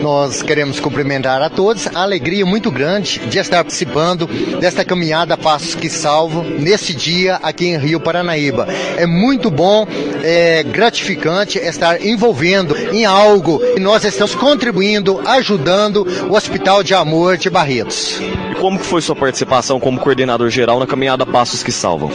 Nós 0.00 0.40
queremos 0.42 0.80
cumprimentar 0.80 1.42
a 1.42 1.50
todos. 1.50 1.86
A 1.88 2.00
alegria 2.00 2.46
muito 2.46 2.70
grande 2.70 3.18
de 3.18 3.38
estar 3.38 3.58
participando 3.58 4.26
desta 4.58 4.82
caminhada 4.82 5.36
Passos 5.36 5.74
que 5.74 5.90
Salvo 5.90 6.42
nesse 6.42 6.94
dia 6.94 7.38
aqui 7.42 7.66
em 7.66 7.76
Rio 7.76 8.00
Paranaíba. 8.00 8.66
É 8.96 9.04
muito 9.04 9.50
bom, 9.50 9.86
é 10.24 10.62
gratificante 10.62 11.58
estar 11.58 12.02
envolvendo 12.02 12.74
em 12.94 13.04
algo 13.04 13.60
e 13.76 13.78
nós 13.78 14.04
estamos 14.04 14.34
contribuindo, 14.34 15.20
ajudando 15.26 16.06
o 16.30 16.34
Hospital 16.34 16.82
de 16.82 16.94
Amor 16.94 17.36
de 17.36 17.50
Barretos. 17.50 18.18
E 18.22 18.54
como 18.54 18.78
foi 18.78 19.02
sua 19.02 19.14
participação 19.14 19.78
como 19.78 20.00
coordenador 20.00 20.48
geral 20.48 20.80
na 20.80 20.86
caminhada 20.86 21.26
Passos 21.26 21.62
que 21.62 21.72
Salvam? 21.72 22.10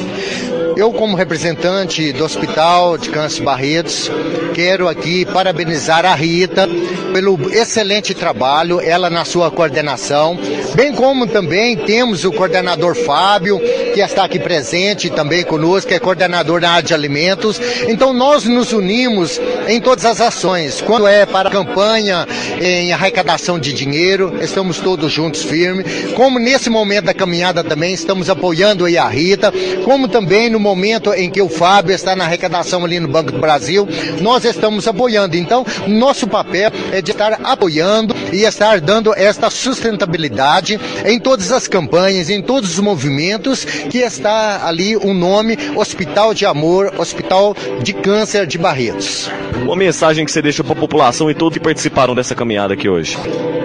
Eu, 0.76 0.92
como 0.92 1.16
representante 1.16 2.12
do 2.12 2.24
Hospital 2.24 2.98
de 2.98 3.10
Câncer 3.10 3.44
Barretos, 3.44 4.10
quero 4.56 4.88
aqui 4.88 5.26
parabenizar 5.26 6.06
a 6.06 6.16
Rita 6.16 6.68
pelo 7.14 7.38
excelente 7.54 8.14
trabalho, 8.14 8.82
ela 8.82 9.10
na 9.10 9.24
sua 9.24 9.52
coordenação, 9.52 10.38
bem 10.74 10.92
como 10.94 11.28
também 11.28 11.78
temos 11.78 12.26
o 12.26 12.32
coordenador 12.32 12.96
Fábio, 12.96 13.60
que 13.94 14.02
está 14.02 14.24
aqui 14.26 14.40
presente 14.40 15.12
também 15.12 15.44
conosco, 15.44 15.90
que 15.90 15.96
é 15.96 16.00
coordenador 16.00 16.60
da 16.60 16.72
área 16.72 16.84
de 16.84 16.94
alimentos. 16.94 17.62
Então 17.88 18.12
nós 18.12 18.46
nos 18.46 18.74
unimos 18.74 19.40
em 19.68 19.80
todas 19.80 20.06
as 20.06 20.22
ações. 20.22 20.82
Quando 20.82 21.08
é 21.08 21.26
para 21.26 21.50
campanha 21.50 22.28
em 22.62 22.92
arrecadação 22.92 23.60
de 23.60 23.74
dinheiro, 23.74 24.38
estamos 24.42 24.80
todos 24.80 25.12
juntos 25.12 25.44
firmes. 25.44 26.12
Como 26.14 26.40
nesse 26.40 26.70
momento 26.70 27.06
da 27.06 27.14
caminhada 27.14 27.64
também 27.64 27.94
estamos 27.94 28.30
apoiando 28.30 28.86
aí 28.86 28.98
a 28.98 29.08
Rita, 29.08 29.54
como 29.84 30.08
também 30.08 30.50
no 30.50 30.60
momento 30.60 31.14
em 31.14 31.30
que 31.30 31.42
o 31.42 31.50
Fábio 31.50 31.94
está 31.94 32.16
na 32.16 32.26
arrecadação 32.26 32.84
ali 32.84 33.00
no 33.00 33.08
Banco 33.08 33.32
do 33.32 33.40
Brasil, 33.40 33.88
nós 34.22 34.46
estamos 34.46 34.88
apoiando. 34.88 35.36
Então, 35.36 35.66
nosso 35.88 36.28
papel 36.28 36.72
é 36.92 37.02
de 37.02 37.12
estar 37.12 37.40
apoiando 37.44 38.16
e 38.32 38.44
estar 38.44 38.80
dando 38.80 39.14
esta 39.14 39.50
sustentabilidade 39.50 40.80
em 41.06 41.20
todas 41.20 41.52
as 41.52 41.68
campanhas, 41.68 42.30
em 42.30 42.42
todos 42.42 42.74
os 42.74 42.80
movimentos 42.80 43.66
que 43.66 44.00
está 44.00 44.68
ali 44.68 44.96
o 44.96 45.14
nome 45.14 45.58
Hospital 45.76 46.34
de 46.34 46.46
Amor, 46.46 46.94
Hospital 46.98 47.56
de 47.82 47.94
Câncer 47.94 48.46
de 48.46 48.58
Barretos. 48.58 49.30
Uma 49.62 49.76
mensagem 49.76 50.26
que 50.26 50.32
você 50.32 50.42
deixa 50.42 50.64
para 50.64 50.74
a 50.74 50.76
população 50.76 51.30
e 51.30 51.34
todos 51.34 51.58
que 51.58 51.64
participaram 51.64 52.16
dessa 52.16 52.36
caminhada 52.36 52.74
aqui 52.74 52.90
hoje. 52.90 53.18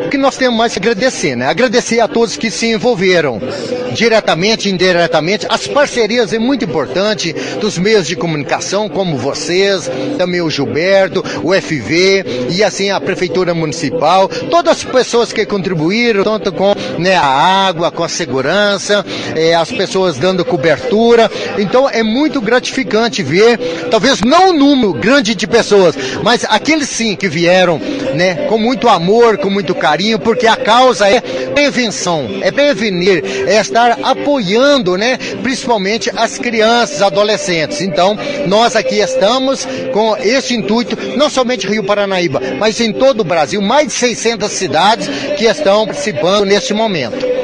O 0.09 0.11
que 0.11 0.17
nós 0.17 0.39
temos 0.39 0.57
mais 0.57 0.73
que 0.73 0.79
agradecer, 0.79 1.37
né? 1.37 1.47
Agradecer 1.47 2.01
a 2.01 2.09
todos 2.09 2.35
que 2.35 2.51
se 2.51 2.67
envolveram, 2.67 3.39
diretamente 3.93 4.67
e 4.67 4.73
indiretamente. 4.73 5.47
As 5.51 5.67
parcerias 5.67 6.33
é 6.33 6.39
muito 6.39 6.65
importante 6.65 7.35
dos 7.61 7.77
meios 7.77 8.07
de 8.07 8.17
comunicação, 8.17 8.89
como 8.89 9.19
vocês, 9.19 9.91
também 10.17 10.41
o 10.41 10.49
Gilberto, 10.49 11.23
o 11.43 11.53
FV 11.53 12.49
e 12.51 12.65
assim 12.65 12.91
a 12.91 12.99
Prefeitura 12.99 13.53
Municipal, 13.53 14.29
todas 14.51 14.79
as 14.79 14.85
pessoas 14.85 15.31
que 15.31 15.45
contribuíram, 15.45 16.25
tanto 16.25 16.53
com 16.53 16.75
né, 16.99 17.15
a 17.15 17.27
água, 17.27 17.91
com 17.91 18.03
a 18.03 18.09
segurança, 18.09 19.05
é, 19.37 19.55
as 19.55 19.71
pessoas 19.71 20.17
dando 20.17 20.43
cobertura. 20.43 21.31
Então 21.59 21.87
é 21.87 22.03
muito 22.03 22.41
gratificante 22.41 23.23
ver, 23.23 23.59
talvez 23.91 24.23
não 24.23 24.51
um 24.51 24.59
número 24.59 24.95
grande 24.95 25.35
de 25.35 25.47
pessoas, 25.47 25.78
mas 26.23 26.45
aqueles 26.49 26.89
sim 26.89 27.15
que 27.15 27.29
vieram 27.29 27.79
né, 28.15 28.47
com 28.49 28.59
muito 28.59 28.89
amor, 28.89 29.39
com 29.39 29.51
muito 29.51 29.75
carinho 29.75 30.19
porque 30.19 30.47
a 30.47 30.57
causa 30.57 31.09
é 31.09 31.21
prevenção, 31.21 32.29
é 32.41 32.51
prevenir, 32.51 33.23
é 33.47 33.61
estar 33.61 33.99
apoiando, 34.03 34.97
né, 34.97 35.19
principalmente 35.43 36.11
as 36.17 36.39
crianças, 36.39 37.03
adolescentes. 37.03 37.81
Então, 37.81 38.17
nós 38.47 38.77
aqui 38.77 38.97
estamos 38.97 39.67
com 39.93 40.17
esse 40.17 40.55
intuito, 40.55 40.97
não 41.17 41.29
somente 41.29 41.67
Rio 41.67 41.85
Paranaíba, 41.85 42.41
mas 42.59 42.81
em 42.81 42.93
todo 42.93 43.21
o 43.21 43.25
Brasil, 43.25 43.61
mais 43.61 43.89
de 43.89 43.93
600 43.95 44.51
cidades 44.51 45.09
que 45.37 45.45
estão 45.45 45.87
participando 45.87 46.45
neste 46.45 46.73
momento. 46.73 47.38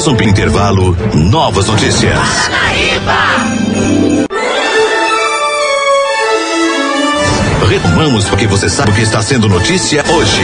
Após 0.00 0.08
um 0.08 0.28
intervalo, 0.30 0.96
novas 1.14 1.66
notícias. 1.66 2.18
Retomamos 7.68 8.26
porque 8.26 8.46
você 8.46 8.70
sabe 8.70 8.92
o 8.92 8.94
que 8.94 9.02
está 9.02 9.20
sendo 9.20 9.46
notícia 9.46 10.02
hoje. 10.10 10.40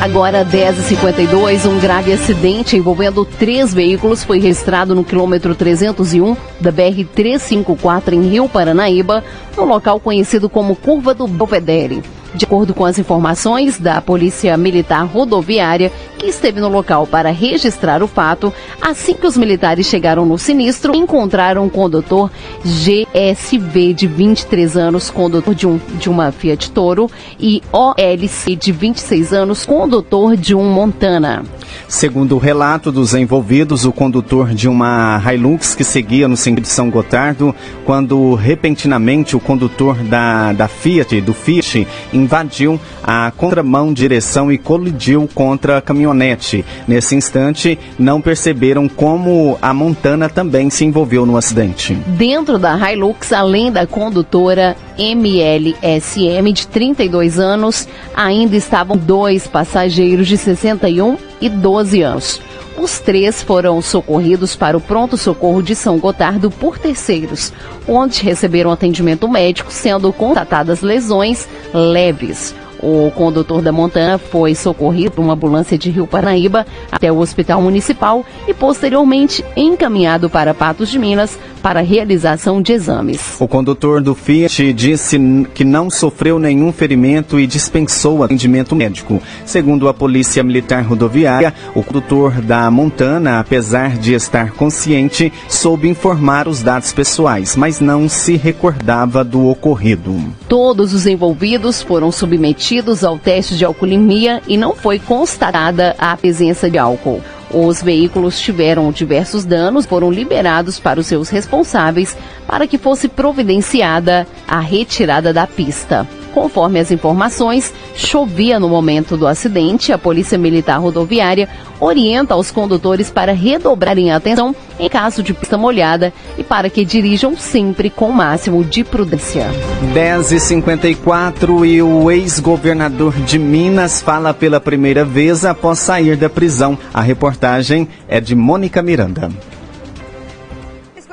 Agora 0.00 0.44
10h52, 0.44 1.70
um 1.70 1.78
grave 1.78 2.12
acidente 2.12 2.76
envolvendo 2.76 3.24
três 3.24 3.72
veículos 3.72 4.24
foi 4.24 4.40
registrado 4.40 4.92
no 4.92 5.04
quilômetro 5.04 5.54
301 5.54 6.36
da 6.60 6.72
BR-354 6.72 8.12
em 8.14 8.22
Rio 8.22 8.48
Paranaíba, 8.48 9.22
no 9.56 9.64
local 9.64 10.00
conhecido 10.00 10.48
como 10.48 10.74
Curva 10.74 11.14
do 11.14 11.28
Belvedere. 11.28 12.02
De 12.36 12.44
acordo 12.44 12.74
com 12.74 12.84
as 12.84 12.98
informações 12.98 13.78
da 13.78 13.98
Polícia 14.02 14.54
Militar 14.58 15.06
Rodoviária, 15.06 15.90
que 16.18 16.26
esteve 16.26 16.60
no 16.60 16.68
local 16.68 17.06
para 17.06 17.30
registrar 17.30 18.02
o 18.02 18.06
fato, 18.06 18.52
assim 18.78 19.14
que 19.14 19.26
os 19.26 19.38
militares 19.38 19.86
chegaram 19.86 20.26
no 20.26 20.36
sinistro, 20.36 20.94
encontraram 20.94 21.64
um 21.64 21.70
condutor 21.70 22.30
GSV 22.62 23.94
de 23.94 24.06
23 24.06 24.76
anos, 24.76 25.08
condutor 25.08 25.54
de, 25.54 25.66
um, 25.66 25.80
de 25.98 26.10
uma 26.10 26.30
Fiat 26.30 26.70
Toro, 26.72 27.10
e 27.40 27.62
OLC 27.72 28.54
de 28.54 28.70
26 28.70 29.32
anos, 29.32 29.64
condutor 29.64 30.36
de 30.36 30.54
um 30.54 30.64
Montana. 30.64 31.42
Segundo 31.88 32.34
o 32.34 32.38
relato 32.38 32.90
dos 32.90 33.14
envolvidos, 33.14 33.84
o 33.84 33.92
condutor 33.92 34.52
de 34.52 34.68
uma 34.68 35.22
Hilux 35.24 35.74
que 35.74 35.84
seguia 35.84 36.26
no 36.26 36.36
sentido 36.36 36.62
de 36.62 36.68
São 36.68 36.90
Gotardo, 36.90 37.54
quando 37.84 38.34
repentinamente 38.34 39.36
o 39.36 39.40
condutor 39.40 39.96
da, 40.02 40.52
da 40.52 40.66
Fiat, 40.68 41.20
do 41.20 41.32
Fiat, 41.32 41.86
invadiu 42.26 42.78
a 43.02 43.30
contramão 43.30 43.92
direção 43.92 44.50
e 44.50 44.58
colidiu 44.58 45.28
contra 45.32 45.78
a 45.78 45.80
caminhonete. 45.80 46.64
Nesse 46.86 47.14
instante, 47.14 47.78
não 47.96 48.20
perceberam 48.20 48.88
como 48.88 49.56
a 49.62 49.72
Montana 49.72 50.28
também 50.28 50.68
se 50.68 50.84
envolveu 50.84 51.24
no 51.24 51.36
acidente. 51.36 51.94
Dentro 51.94 52.58
da 52.58 52.76
Hilux, 52.76 53.32
além 53.32 53.70
da 53.70 53.86
condutora 53.86 54.76
MLSM 54.98 56.52
de 56.52 56.66
32 56.66 57.38
anos, 57.38 57.88
ainda 58.14 58.56
estavam 58.56 58.96
dois 58.96 59.46
passageiros 59.46 60.26
de 60.26 60.36
61 60.36 61.16
e 61.40 61.48
12 61.48 62.02
anos. 62.02 62.40
Os 62.78 63.00
três 63.00 63.42
foram 63.42 63.80
socorridos 63.80 64.54
para 64.54 64.76
o 64.76 64.80
pronto-socorro 64.80 65.62
de 65.62 65.74
São 65.74 65.98
Gotardo 65.98 66.50
por 66.50 66.78
terceiros, 66.78 67.52
onde 67.88 68.22
receberam 68.22 68.70
atendimento 68.70 69.26
médico, 69.28 69.72
sendo 69.72 70.12
constatadas 70.12 70.82
lesões 70.82 71.48
leves. 71.72 72.54
O 72.82 73.10
condutor 73.12 73.62
da 73.62 73.72
Montana 73.72 74.18
foi 74.18 74.54
socorrido 74.54 75.12
por 75.12 75.22
uma 75.22 75.32
ambulância 75.32 75.78
de 75.78 75.90
Rio 75.90 76.06
Paranaíba 76.06 76.66
até 76.92 77.10
o 77.10 77.18
hospital 77.18 77.62
municipal 77.62 78.24
e 78.46 78.52
posteriormente 78.52 79.42
encaminhado 79.56 80.28
para 80.28 80.52
Patos 80.52 80.90
de 80.90 80.98
Minas 80.98 81.38
para 81.66 81.80
realização 81.80 82.62
de 82.62 82.72
exames. 82.72 83.40
O 83.40 83.48
condutor 83.48 84.00
do 84.00 84.14
Fiat 84.14 84.72
disse 84.72 85.18
que 85.52 85.64
não 85.64 85.90
sofreu 85.90 86.38
nenhum 86.38 86.72
ferimento 86.72 87.40
e 87.40 87.46
dispensou 87.48 88.22
atendimento 88.22 88.76
médico. 88.76 89.20
Segundo 89.44 89.88
a 89.88 89.92
Polícia 89.92 90.44
Militar 90.44 90.84
Rodoviária, 90.84 91.52
o 91.74 91.82
condutor 91.82 92.40
da 92.40 92.70
Montana, 92.70 93.40
apesar 93.40 93.98
de 93.98 94.14
estar 94.14 94.52
consciente, 94.52 95.32
soube 95.48 95.88
informar 95.88 96.46
os 96.46 96.62
dados 96.62 96.92
pessoais, 96.92 97.56
mas 97.56 97.80
não 97.80 98.08
se 98.08 98.36
recordava 98.36 99.24
do 99.24 99.48
ocorrido. 99.48 100.14
Todos 100.48 100.94
os 100.94 101.04
envolvidos 101.04 101.82
foram 101.82 102.12
submetidos 102.12 103.02
ao 103.02 103.18
teste 103.18 103.56
de 103.56 103.64
alcoolemia 103.64 104.40
e 104.46 104.56
não 104.56 104.72
foi 104.72 105.00
constatada 105.00 105.96
a 105.98 106.16
presença 106.16 106.70
de 106.70 106.78
álcool. 106.78 107.20
Os 107.50 107.80
veículos 107.80 108.40
tiveram 108.40 108.90
diversos 108.90 109.44
danos, 109.44 109.86
foram 109.86 110.10
liberados 110.10 110.80
para 110.80 110.98
os 110.98 111.06
seus 111.06 111.28
responsáveis 111.28 112.16
para 112.46 112.66
que 112.66 112.78
fosse 112.78 113.08
providenciada 113.08 114.26
a 114.48 114.58
retirada 114.58 115.32
da 115.32 115.46
pista. 115.46 116.06
Conforme 116.36 116.78
as 116.78 116.90
informações, 116.90 117.72
chovia 117.94 118.60
no 118.60 118.68
momento 118.68 119.16
do 119.16 119.26
acidente. 119.26 119.90
A 119.90 119.96
Polícia 119.96 120.36
Militar 120.36 120.78
Rodoviária 120.78 121.48
orienta 121.80 122.36
os 122.36 122.50
condutores 122.50 123.08
para 123.08 123.32
redobrarem 123.32 124.12
a 124.12 124.16
atenção 124.16 124.54
em 124.78 124.86
caso 124.86 125.22
de 125.22 125.32
pista 125.32 125.56
molhada 125.56 126.12
e 126.36 126.44
para 126.44 126.68
que 126.68 126.84
dirijam 126.84 127.34
sempre 127.38 127.88
com 127.88 128.10
o 128.10 128.12
máximo 128.12 128.62
de 128.62 128.84
prudência. 128.84 129.46
10h54 129.94 131.66
e 131.66 131.80
o 131.80 132.10
ex-governador 132.10 133.14
de 133.14 133.38
Minas 133.38 134.02
fala 134.02 134.34
pela 134.34 134.60
primeira 134.60 135.06
vez 135.06 135.42
após 135.42 135.78
sair 135.78 136.18
da 136.18 136.28
prisão. 136.28 136.78
A 136.92 137.00
reportagem 137.00 137.88
é 138.06 138.20
de 138.20 138.34
Mônica 138.34 138.82
Miranda 138.82 139.30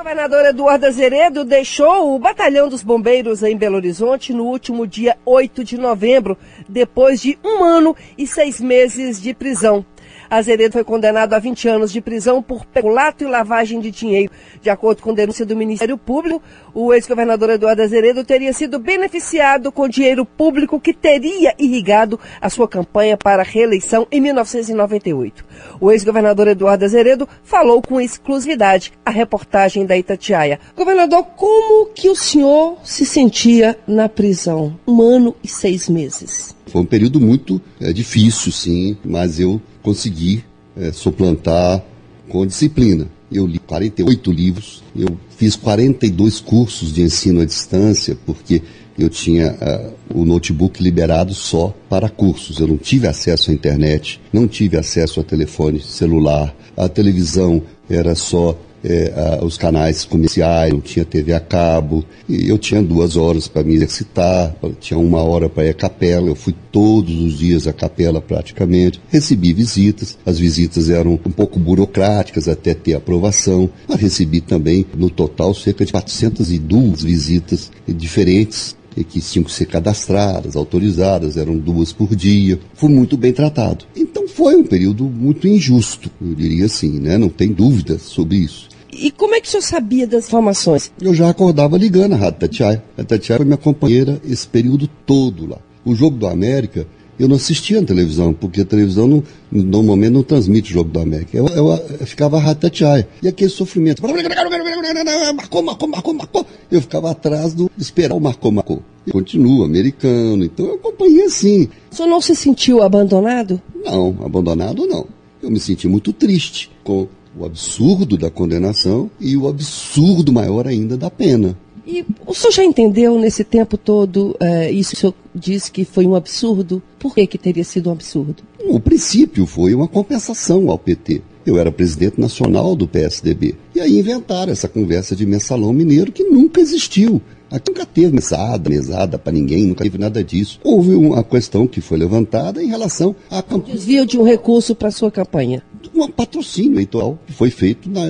governador 0.03 0.45
Eduardo 0.45 0.85
Azeredo 0.85 1.45
deixou 1.45 2.13
o 2.13 2.19
Batalhão 2.19 2.67
dos 2.67 2.83
Bombeiros 2.83 3.41
em 3.41 3.55
Belo 3.55 3.77
Horizonte 3.77 4.33
no 4.33 4.43
último 4.43 4.85
dia 4.85 5.15
8 5.25 5.63
de 5.63 5.77
novembro, 5.77 6.37
depois 6.67 7.21
de 7.21 7.39
um 7.41 7.63
ano 7.63 7.95
e 8.17 8.27
seis 8.27 8.59
meses 8.59 9.21
de 9.21 9.33
prisão. 9.33 9.85
Azeredo 10.33 10.73
foi 10.73 10.83
condenado 10.83 11.33
a 11.33 11.39
20 11.39 11.67
anos 11.67 11.91
de 11.91 12.01
prisão 12.01 12.41
por 12.41 12.65
peculato 12.65 13.23
e 13.23 13.27
lavagem 13.27 13.79
de 13.79 13.91
dinheiro. 13.91 14.31
De 14.61 14.69
acordo 14.69 15.03
com 15.03 15.13
denúncia 15.13 15.45
do 15.45 15.55
Ministério 15.55 15.95
Público, 15.95 16.41
o 16.73 16.91
ex-governador 16.91 17.51
Eduardo 17.51 17.83
Azeredo 17.83 18.23
teria 18.23 18.51
sido 18.51 18.79
beneficiado 18.79 19.71
com 19.71 19.87
dinheiro 19.87 20.25
público 20.25 20.79
que 20.79 20.91
teria 20.91 21.53
irrigado 21.59 22.19
a 22.41 22.49
sua 22.49 22.67
campanha 22.67 23.15
para 23.15 23.43
a 23.43 23.45
reeleição 23.45 24.07
em 24.11 24.19
1998. 24.19 25.45
O 25.79 25.91
ex-governador 25.91 26.47
Eduardo 26.47 26.83
Azeredo 26.83 27.29
falou 27.43 27.79
com 27.79 28.01
exclusividade 28.01 28.91
a 29.05 29.11
reportagem 29.11 29.85
da 29.85 29.95
Itatiaia. 29.95 30.59
Governador, 30.75 31.25
como 31.35 31.87
que 31.93 32.09
o 32.09 32.15
senhor 32.15 32.79
se 32.83 33.05
sentia 33.05 33.77
na 33.85 34.09
prisão? 34.09 34.79
Um 34.87 34.99
ano 34.99 35.35
e 35.43 35.47
seis 35.47 35.87
meses. 35.87 36.55
Foi 36.67 36.81
um 36.81 36.85
período 36.85 37.19
muito 37.19 37.61
é, 37.79 37.93
difícil, 37.93 38.51
sim, 38.51 38.97
mas 39.05 39.39
eu 39.39 39.61
consegui 39.83 40.43
é, 40.75 40.91
suplantar 40.91 41.83
com 42.29 42.45
disciplina. 42.45 43.07
Eu 43.31 43.45
li 43.45 43.59
48 43.59 44.31
livros, 44.31 44.83
eu 44.95 45.17
fiz 45.37 45.55
42 45.55 46.39
cursos 46.39 46.93
de 46.93 47.01
ensino 47.01 47.41
à 47.41 47.45
distância, 47.45 48.17
porque 48.25 48.61
eu 48.97 49.09
tinha 49.09 49.53
uh, 49.53 50.21
o 50.21 50.23
notebook 50.23 50.81
liberado 50.81 51.33
só 51.33 51.75
para 51.89 52.09
cursos. 52.09 52.59
Eu 52.59 52.67
não 52.67 52.77
tive 52.77 53.07
acesso 53.07 53.49
à 53.49 53.53
internet, 53.53 54.21
não 54.31 54.47
tive 54.47 54.77
acesso 54.77 55.19
a 55.19 55.23
telefone 55.23 55.81
celular, 55.81 56.55
a 56.77 56.87
televisão 56.87 57.61
era 57.89 58.15
só 58.15 58.57
é, 58.83 59.13
a, 59.15 59.45
os 59.45 59.57
canais 59.57 60.05
comerciais, 60.05 60.71
não 60.71 60.81
tinha 60.81 61.05
TV 61.05 61.33
a 61.33 61.39
cabo, 61.39 62.03
e 62.27 62.49
eu 62.49 62.57
tinha 62.57 62.81
duas 62.81 63.15
horas 63.15 63.47
para 63.47 63.63
me 63.63 63.75
exercitar, 63.75 64.55
tinha 64.79 64.99
uma 64.99 65.21
hora 65.21 65.49
para 65.49 65.65
ir 65.65 65.69
à 65.69 65.73
capela, 65.73 66.27
eu 66.27 66.35
fui 66.35 66.53
todos 66.71 67.15
os 67.19 67.37
dias 67.37 67.67
à 67.67 67.73
capela 67.73 68.21
praticamente, 68.21 69.01
recebi 69.09 69.53
visitas, 69.53 70.17
as 70.25 70.37
visitas 70.37 70.89
eram 70.89 71.13
um 71.13 71.31
pouco 71.31 71.59
burocráticas 71.59 72.47
até 72.47 72.73
ter 72.73 72.95
aprovação, 72.95 73.69
mas 73.87 73.99
recebi 73.99 74.41
também, 74.41 74.85
no 74.95 75.09
total, 75.09 75.53
cerca 75.53 75.85
de 75.85 75.91
402 75.91 77.03
visitas 77.03 77.71
diferentes 77.87 78.75
que 79.01 79.19
tinham 79.21 79.43
que 79.43 79.51
ser 79.51 79.65
cadastradas, 79.65 80.55
autorizadas, 80.55 81.37
eram 81.37 81.57
duas 81.57 81.91
por 81.91 82.15
dia. 82.15 82.59
Fui 82.75 82.89
muito 82.89 83.17
bem 83.17 83.33
tratado. 83.33 83.85
Então 83.95 84.27
foi 84.27 84.55
um 84.55 84.63
período 84.63 85.05
muito 85.05 85.47
injusto, 85.47 86.11
eu 86.21 86.35
diria 86.35 86.65
assim, 86.65 86.99
né? 86.99 87.17
Não 87.17 87.29
tem 87.29 87.51
dúvida 87.51 87.97
sobre 87.97 88.37
isso. 88.37 88.69
E 89.03 89.11
como 89.11 89.35
é 89.35 89.41
que 89.41 89.49
o 89.49 89.51
senhor 89.51 89.63
sabia 89.63 90.07
das 90.07 90.27
informações? 90.27 90.89
Eu 91.01 91.13
já 91.13 91.29
acordava 91.29 91.77
ligando 91.77 92.13
a 92.13 92.15
Rádio 92.15 92.39
Tatiaia. 92.39 92.81
A 92.97 93.03
Tatiaia 93.03 93.39
foi 93.39 93.45
minha 93.45 93.57
companheira 93.57 94.21
esse 94.23 94.47
período 94.47 94.87
todo 95.05 95.45
lá. 95.45 95.57
O 95.83 95.93
Jogo 95.93 96.15
do 96.15 96.25
América, 96.25 96.87
eu 97.19 97.27
não 97.27 97.35
assistia 97.35 97.81
na 97.81 97.85
televisão, 97.85 98.33
porque 98.33 98.61
a 98.61 98.65
televisão 98.65 99.05
não, 99.05 99.21
normalmente 99.51 100.13
não 100.13 100.23
transmite 100.23 100.71
o 100.71 100.73
Jogo 100.75 100.89
do 100.89 101.01
América. 101.01 101.37
Eu, 101.37 101.47
eu, 101.49 101.67
eu 101.99 102.07
ficava 102.07 102.37
a 102.37 102.39
Rádio 102.39 102.61
Tatiaia. 102.61 103.05
E 103.21 103.27
aquele 103.27 103.49
sofrimento. 103.49 104.01
Marcou, 104.01 105.61
marcou, 105.61 105.89
marcou, 105.89 106.13
marcou. 106.13 106.47
Eu 106.71 106.79
ficava 106.79 107.11
atrás 107.11 107.53
do 107.53 107.69
esperar 107.77 108.15
o 108.15 108.21
marcou, 108.21 108.53
marcou. 108.53 108.81
E 109.05 109.11
continua, 109.11 109.65
americano. 109.65 110.45
Então 110.45 110.65
eu 110.65 110.75
acompanhei 110.75 111.25
assim. 111.25 111.67
O 111.91 111.95
senhor 111.95 112.07
não 112.07 112.21
se 112.21 112.33
sentiu 112.37 112.81
abandonado? 112.81 113.61
Não, 113.83 114.15
abandonado 114.23 114.87
não. 114.87 115.05
Eu 115.41 115.51
me 115.51 115.59
senti 115.59 115.89
muito 115.89 116.13
triste 116.13 116.71
com 116.85 117.09
o 117.37 117.45
absurdo 117.45 118.17
da 118.17 118.29
condenação 118.29 119.09
e 119.19 119.35
o 119.35 119.47
absurdo 119.47 120.31
maior 120.31 120.67
ainda 120.67 120.97
da 120.97 121.09
pena. 121.09 121.57
E 121.85 122.05
o 122.25 122.33
senhor 122.33 122.51
já 122.51 122.63
entendeu 122.63 123.19
nesse 123.19 123.43
tempo 123.43 123.77
todo, 123.77 124.37
uh, 124.41 124.71
isso 124.71 124.93
o 124.95 124.97
senhor 124.97 125.13
disse 125.35 125.71
que 125.71 125.83
foi 125.83 126.07
um 126.07 126.15
absurdo? 126.15 126.81
Por 126.97 127.13
que, 127.13 127.27
que 127.27 127.37
teria 127.37 127.63
sido 127.63 127.89
um 127.89 127.91
absurdo? 127.91 128.43
O 128.65 128.79
princípio 128.79 129.45
foi 129.45 129.73
uma 129.73 129.87
compensação 129.87 130.69
ao 130.69 130.79
PT. 130.79 131.21
Eu 131.45 131.57
era 131.57 131.69
presidente 131.71 132.21
nacional 132.21 132.73
do 132.73 132.87
PSDB. 132.87 133.55
E 133.75 133.81
aí 133.81 133.99
inventaram 133.99 134.53
essa 134.53 134.69
conversa 134.69 135.13
de 135.13 135.25
mensalão 135.25 135.73
mineiro 135.73 136.11
que 136.11 136.23
nunca 136.23 136.61
existiu. 136.61 137.21
Aqui 137.51 137.69
nunca 137.69 137.85
teve 137.85 138.11
mesada, 138.13 138.67
mesada 138.69 139.19
para 139.19 139.33
ninguém, 139.33 139.67
nunca 139.67 139.83
teve 139.83 139.97
nada 139.97 140.23
disso. 140.23 140.59
Houve 140.63 140.95
uma 140.95 141.23
questão 141.23 141.67
que 141.67 141.81
foi 141.81 141.97
levantada 141.97 142.63
em 142.63 142.67
relação 142.67 143.15
a 143.29 143.43
desvio 143.59 144.05
de 144.05 144.17
um 144.17 144.23
recurso 144.23 144.73
para 144.73 144.89
sua 144.89 145.11
campanha. 145.11 145.61
Um 145.93 146.07
patrocínio 146.07 146.73
eleitoral 146.73 147.19
que 147.25 147.33
foi 147.33 147.49
feito 147.49 147.89
na, 147.89 148.01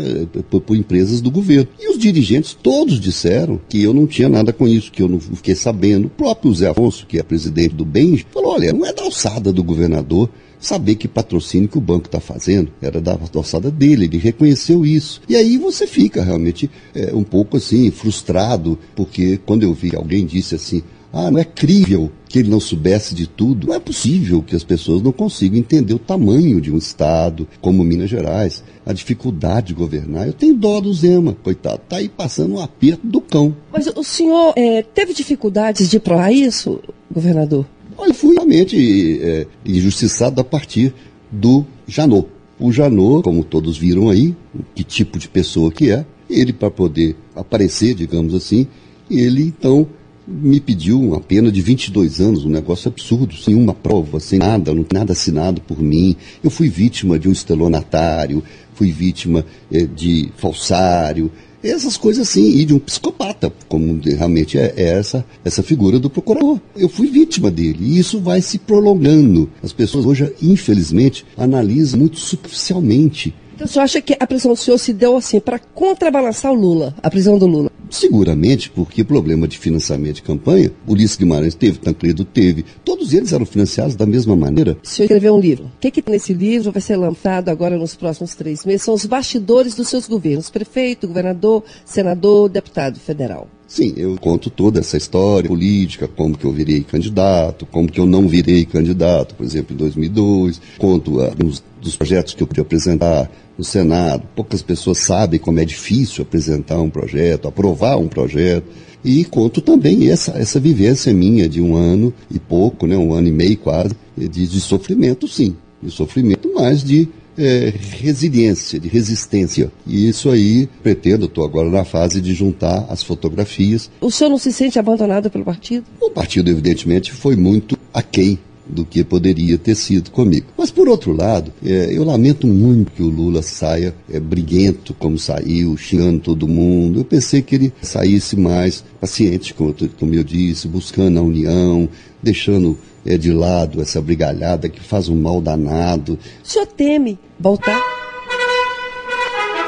por, 0.50 0.62
por, 0.62 0.76
empresas 0.76 1.22
do 1.22 1.32
governo. 1.32 1.68
E 1.80 1.90
os 1.90 1.98
dirigentes 1.98 2.54
todos 2.54 3.00
disseram 3.00 3.60
que 3.70 3.82
eu 3.82 3.94
não 3.94 4.08
tinha 4.08 4.30
nada 4.30 4.52
com 4.52 4.68
isso, 4.68 4.92
que 4.92 5.02
eu 5.02 5.08
não 5.08 5.20
fiquei 5.20 5.56
sabendo. 5.56 6.08
O 6.08 6.10
próprio 6.10 6.54
Zé 6.54 6.70
Afonso, 6.70 7.06
que 7.06 7.20
é 7.20 7.24
presidente 7.24 7.76
do 7.76 7.86
BENJ, 7.86 8.26
falou: 8.32 8.54
olha, 8.54 8.74
não 8.74 8.86
é 8.86 8.94
da 8.94 9.04
alçada 9.04 9.52
do 9.52 9.64
governador 9.64 10.30
saber 10.64 10.96
que 10.96 11.08
patrocínio 11.08 11.68
que 11.68 11.78
o 11.78 11.82
banco 11.82 12.08
está 12.08 12.22
fazendo 12.22 12.72
era 12.82 13.02
da 13.02 13.20
alçada 13.36 13.70
dele, 13.70 14.06
ele 14.06 14.18
reconheceu 14.18 14.86
isso. 14.86 15.22
E 15.28 15.36
aí 15.36 15.58
você 15.58 15.86
fica 15.86 16.24
realmente 16.24 16.72
é, 16.96 17.14
um 17.14 17.24
pouco 17.24 17.58
assim, 17.58 17.92
frustrado, 17.92 18.80
porque 18.96 19.38
quando 19.46 19.64
eu 19.64 19.74
vi 19.74 19.94
alguém 19.96 20.26
disse 20.26 20.56
assim, 20.56 20.82
ah, 21.14 21.30
não 21.30 21.40
é 21.40 21.44
crível 21.44 22.12
que 22.28 22.40
ele 22.40 22.50
não 22.50 22.60
soubesse 22.60 23.14
de 23.14 23.28
tudo. 23.28 23.68
Não 23.68 23.76
é 23.76 23.80
possível 23.80 24.42
que 24.42 24.56
as 24.56 24.64
pessoas 24.64 25.04
não 25.04 25.12
consigam 25.12 25.60
entender 25.60 25.94
o 25.94 26.00
tamanho 26.00 26.60
de 26.60 26.72
um 26.74 26.78
Estado 26.78 27.48
como 27.62 27.84
Minas 27.84 28.10
Gerais, 28.10 28.64
a 28.84 28.92
dificuldade 28.92 29.68
de 29.68 29.74
governar. 29.76 30.26
Eu 30.26 30.34
tenho 30.34 30.56
dó 30.56 30.82
do 30.82 30.92
Zema, 30.92 31.38
coitado. 31.44 31.82
Está 31.84 31.98
aí 31.98 32.10
passando 32.10 32.56
um 32.56 32.60
aperto 32.60 33.06
do 33.06 33.22
cão. 33.22 33.56
Mas 33.72 33.86
o 33.86 34.04
senhor 34.04 34.54
é, 34.56 34.82
teve 34.82 35.14
dificuldades 35.14 35.88
de 35.88 36.00
provar 36.00 36.32
isso, 36.32 36.80
governador? 37.14 37.68
Olha, 37.96 38.14
fui 38.14 38.34
realmente 38.34 39.20
é, 39.22 39.46
injustiçado 39.64 40.42
a 40.42 40.44
partir 40.44 40.92
do 41.32 41.64
Janot. 41.88 42.28
O 42.60 42.72
Janot, 42.72 43.24
como 43.24 43.44
todos 43.44 43.78
viram 43.78 44.10
aí, 44.10 44.36
que 44.74 44.84
tipo 44.84 45.20
de 45.20 45.30
pessoa 45.30 45.72
que 45.72 45.92
é, 45.92 46.04
ele 46.28 46.52
para 46.52 46.72
poder 46.72 47.16
aparecer, 47.36 47.94
digamos 47.94 48.34
assim, 48.34 48.66
ele 49.12 49.44
então 49.44 49.88
me 50.28 50.60
pediu 50.60 51.00
uma 51.00 51.20
pena 51.20 51.52
de 51.52 51.62
22 51.62 52.22
anos, 52.22 52.46
um 52.46 52.50
negócio 52.50 52.90
absurdo, 52.90 53.36
sem 53.36 53.56
uma 53.56 53.74
prova, 53.74 54.20
sem 54.20 54.40
nada, 54.40 54.74
não 54.74 54.86
nada 54.92 55.14
assinado 55.14 55.62
por 55.62 55.82
mim. 55.82 56.16
Eu 56.44 56.50
fui 56.50 56.70
vítima 56.70 57.20
de 57.20 57.28
um 57.28 57.32
estelionatário, 57.32 58.44
fui 58.74 58.92
vítima 58.92 59.46
é, 59.72 59.86
de 59.86 60.32
falsário, 60.38 61.32
essas 61.64 61.96
coisas 61.96 62.28
assim, 62.28 62.58
e 62.58 62.66
de 62.66 62.74
um 62.74 62.80
psicopata, 62.80 63.52
como 63.70 64.00
realmente 64.04 64.58
é, 64.58 64.74
é, 64.76 64.84
essa, 64.98 65.26
essa 65.46 65.64
figura 65.64 65.98
do 65.98 66.10
procurador. 66.10 66.60
Eu 66.76 66.90
fui 66.90 67.08
vítima 67.08 67.50
dele, 67.50 67.80
e 67.82 68.00
isso 68.00 68.20
vai 68.20 68.42
se 68.42 68.58
prolongando. 68.58 69.50
As 69.62 69.72
pessoas 69.72 70.06
hoje, 70.06 70.34
infelizmente, 70.42 71.26
analisam 71.38 72.00
muito 72.02 72.20
superficialmente 72.20 73.34
então, 73.64 73.70
o 73.70 73.74
senhor 73.74 73.84
acha 73.84 74.02
que 74.02 74.18
a 74.20 74.28
prisão 74.28 74.52
do 74.52 74.58
senhor 74.58 74.78
se 74.78 74.92
deu 74.92 75.16
assim 75.16 75.40
para 75.40 75.58
contrabalançar 75.58 76.52
o 76.52 76.56
Lula, 76.56 76.94
a 77.02 77.10
prisão 77.10 77.38
do 77.38 77.48
Lula? 77.48 77.72
Seguramente, 77.90 78.70
porque 78.70 79.04
problema 79.04 79.48
de 79.48 79.58
financiamento 79.58 80.16
de 80.16 80.24
campanha, 80.24 80.72
Ulisses 80.88 81.16
Guimarães 81.16 81.56
teve, 81.56 81.78
Tancredo 81.78 82.26
teve, 82.26 82.66
todos 82.84 83.14
eles 83.14 83.32
eram 83.32 83.46
financiados 83.46 83.96
da 83.96 84.06
mesma 84.06 84.36
maneira. 84.36 84.78
O 84.84 84.88
senhor 84.88 85.06
escreveu 85.06 85.36
um 85.36 85.40
livro. 85.40 85.66
O 85.66 85.80
que, 85.80 85.92
que 85.92 86.10
nesse 86.10 86.34
livro 86.34 86.72
vai 86.72 86.82
ser 86.82 86.98
lançado 86.98 87.50
agora 87.50 87.78
nos 87.78 87.96
próximos 87.96 88.36
três 88.36 88.66
meses? 88.66 88.84
São 88.84 88.96
os 88.96 89.06
bastidores 89.06 89.76
dos 89.76 89.88
seus 89.88 90.08
governos: 90.08 90.50
prefeito, 90.50 91.08
governador, 91.08 91.64
senador, 91.86 92.50
deputado 92.50 93.00
federal. 93.00 93.48
Sim, 93.74 93.92
eu 93.98 94.16
conto 94.22 94.52
toda 94.52 94.82
essa 94.82 94.98
história 94.98 95.50
política, 95.50 96.08
como 96.08 96.38
que 96.38 96.46
eu 96.46 96.52
virei 96.52 96.84
candidato, 96.84 97.66
como 97.66 97.92
que 97.92 98.00
eu 98.00 98.06
não 98.06 98.28
virei 98.28 98.66
candidato, 98.66 99.34
por 99.34 99.44
exemplo, 99.44 99.74
em 99.74 99.78
2002. 99.78 100.62
Conto 100.78 101.20
alguns 101.20 101.64
dos 101.82 101.96
projetos 101.96 102.36
que 102.36 102.44
eu 102.44 102.46
podia 102.46 102.62
apresentar 102.62 103.32
no 103.58 103.64
Senado. 103.64 104.28
Poucas 104.36 104.62
pessoas 104.62 105.00
sabem 105.00 105.40
como 105.40 105.60
é 105.60 105.66
difícil 105.66 106.22
apresentar 106.22 106.80
um 106.80 106.90
projeto, 106.92 107.48
aprovar 107.48 107.98
um 107.98 108.08
projeto. 108.08 108.68
E 109.04 109.26
conto 109.26 109.60
também 109.60 110.08
essa, 110.12 110.34
essa 110.34 110.60
vivência 110.60 111.12
minha 111.12 111.50
de 111.50 111.60
um 111.60 111.76
ano 111.76 112.14
e 112.30 112.38
pouco, 112.38 112.86
né, 112.86 112.96
um 112.96 113.12
ano 113.12 113.28
e 113.28 113.32
meio 113.32 113.58
quase, 113.58 113.96
de, 114.16 114.30
de 114.30 114.62
sofrimento, 114.62 115.28
sim. 115.28 115.56
De 115.82 115.90
sofrimento, 115.90 116.52
mas 116.54 116.84
de 116.84 117.10
é, 117.38 117.74
resiliência, 118.00 118.80
de 118.80 118.88
resistência. 118.88 119.72
E 119.86 120.08
isso 120.08 120.30
aí, 120.30 120.68
pretendo, 120.82 121.26
estou 121.26 121.44
agora 121.44 121.70
na 121.70 121.84
fase 121.84 122.22
de 122.22 122.34
juntar 122.34 122.86
as 122.90 123.04
fotografias. 123.04 123.90
O 124.02 124.12
senhor 124.12 124.30
não 124.30 124.38
se 124.38 124.52
sente 124.52 124.80
abandonado 124.80 125.30
pelo 125.30 125.44
partido? 125.44 125.86
O 126.00 126.10
partido, 126.10 126.50
evidentemente, 126.50 127.12
foi 127.12 127.36
muito 127.36 127.78
aquém 127.94 128.40
do 128.66 128.86
que 128.86 129.04
poderia 129.04 129.58
ter 129.58 129.76
sido 129.76 130.12
comigo. 130.12 130.48
Mas, 130.58 130.72
por 130.72 130.88
outro 130.88 131.12
lado, 131.12 131.52
é, 131.64 131.90
eu 131.92 132.04
lamento 132.04 132.48
muito 132.48 132.92
que 132.92 133.04
o 133.04 133.10
Lula 133.10 133.42
saia 133.42 133.94
é, 134.12 134.20
briguento, 134.20 134.94
como 134.94 135.18
saiu, 135.18 135.76
xingando 135.78 136.20
todo 136.20 136.48
mundo. 136.48 137.02
Eu 137.02 137.06
pensei 137.06 137.42
que 137.42 137.56
ele 137.56 137.74
saísse 137.82 138.36
mais 138.38 138.84
paciente, 139.00 139.54
como, 139.54 139.76
como 140.00 140.14
eu 140.14 140.24
disse, 140.24 140.68
buscando 140.68 141.20
a 141.20 141.22
união, 141.22 141.90
deixando 142.22 142.78
é, 143.06 143.18
de 143.18 143.32
lado 143.32 143.82
essa 143.82 144.02
brigalhada 144.02 144.70
que 144.70 144.80
faz 144.80 145.10
um 145.10 145.20
mal 145.20 145.42
danado. 145.42 146.18
O 146.44 146.48
senhor 146.48 146.68
teme 146.68 147.20
voltar? 147.40 147.82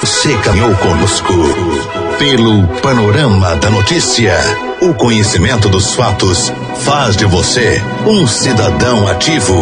Você 0.02 0.38
caminhou 0.44 0.76
conosco 0.76 1.34
pelo 2.20 2.68
panorama 2.82 3.56
da 3.56 3.70
notícia. 3.70 4.34
O 4.82 4.94
conhecimento 4.94 5.70
dos 5.70 5.96
fatos 5.96 6.52
faz 6.84 7.16
de 7.16 7.26
você 7.26 7.82
um 8.06 8.28
cidadão 8.28 9.08
ativo. 9.08 9.56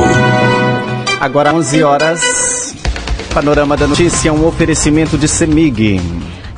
Agora 1.20 1.54
11 1.54 1.84
horas. 1.84 2.76
Panorama 3.34 3.78
da 3.78 3.88
notícia, 3.88 4.34
um 4.34 4.46
oferecimento 4.46 5.18
de 5.18 5.28
Semig. 5.28 6.02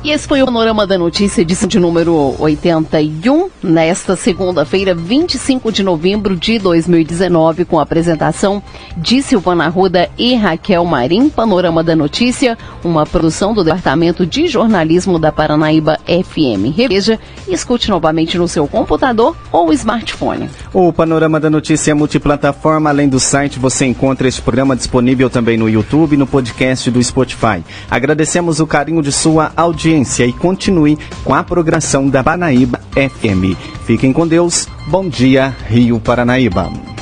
E 0.06 0.12
esse 0.12 0.28
foi 0.28 0.40
o 0.40 0.44
Panorama 0.44 0.86
da 0.86 0.96
Notícia, 0.96 1.42
edição 1.42 1.68
de 1.68 1.80
número 1.80 2.36
81, 2.38 3.50
nesta 3.60 4.14
segunda-feira, 4.14 4.94
25 4.94 5.72
de 5.72 5.82
novembro 5.82 6.36
de 6.36 6.60
2019, 6.60 7.64
com 7.64 7.80
a 7.80 7.82
apresentação 7.82 8.62
de 8.96 9.20
Silvana 9.20 9.66
Ruda 9.66 10.08
e 10.16 10.36
Raquel 10.36 10.84
Marim. 10.84 11.28
Panorama 11.28 11.82
da 11.82 11.96
Notícia, 11.96 12.56
uma 12.84 13.04
produção 13.04 13.52
do 13.52 13.64
Departamento 13.64 14.24
de 14.24 14.46
Jornalismo 14.46 15.18
da 15.18 15.32
Paranaíba 15.32 15.98
FM. 16.06 16.72
Reveja 16.72 17.18
e 17.48 17.52
escute 17.52 17.90
novamente 17.90 18.38
no 18.38 18.46
seu 18.46 18.68
computador 18.68 19.36
ou 19.50 19.72
smartphone. 19.72 20.48
O 20.72 20.92
Panorama 20.92 21.40
da 21.40 21.50
Notícia 21.50 21.90
é 21.90 21.94
multiplataforma. 21.94 22.90
Além 22.90 23.08
do 23.08 23.18
site, 23.18 23.58
você 23.58 23.86
encontra 23.86 24.28
este 24.28 24.40
programa 24.40 24.76
disponível 24.76 25.28
também 25.28 25.56
no 25.56 25.68
YouTube 25.68 26.12
e 26.12 26.16
no 26.16 26.28
podcast 26.28 26.92
do 26.92 27.02
Spotify. 27.02 27.64
Agradecemos 27.90 28.60
o 28.60 28.68
carinho 28.68 29.02
de 29.02 29.10
sua 29.10 29.50
audiência 29.56 29.95
audiência 29.96 30.26
e 30.26 30.32
continue 30.32 30.98
com 31.24 31.34
a 31.34 31.42
programação 31.42 32.08
da 32.08 32.22
Paranaíba 32.22 32.80
FM. 32.92 33.56
Fiquem 33.84 34.12
com 34.12 34.26
Deus. 34.26 34.68
Bom 34.88 35.08
dia, 35.08 35.54
Rio 35.68 35.98
Paranaíba. 35.98 36.95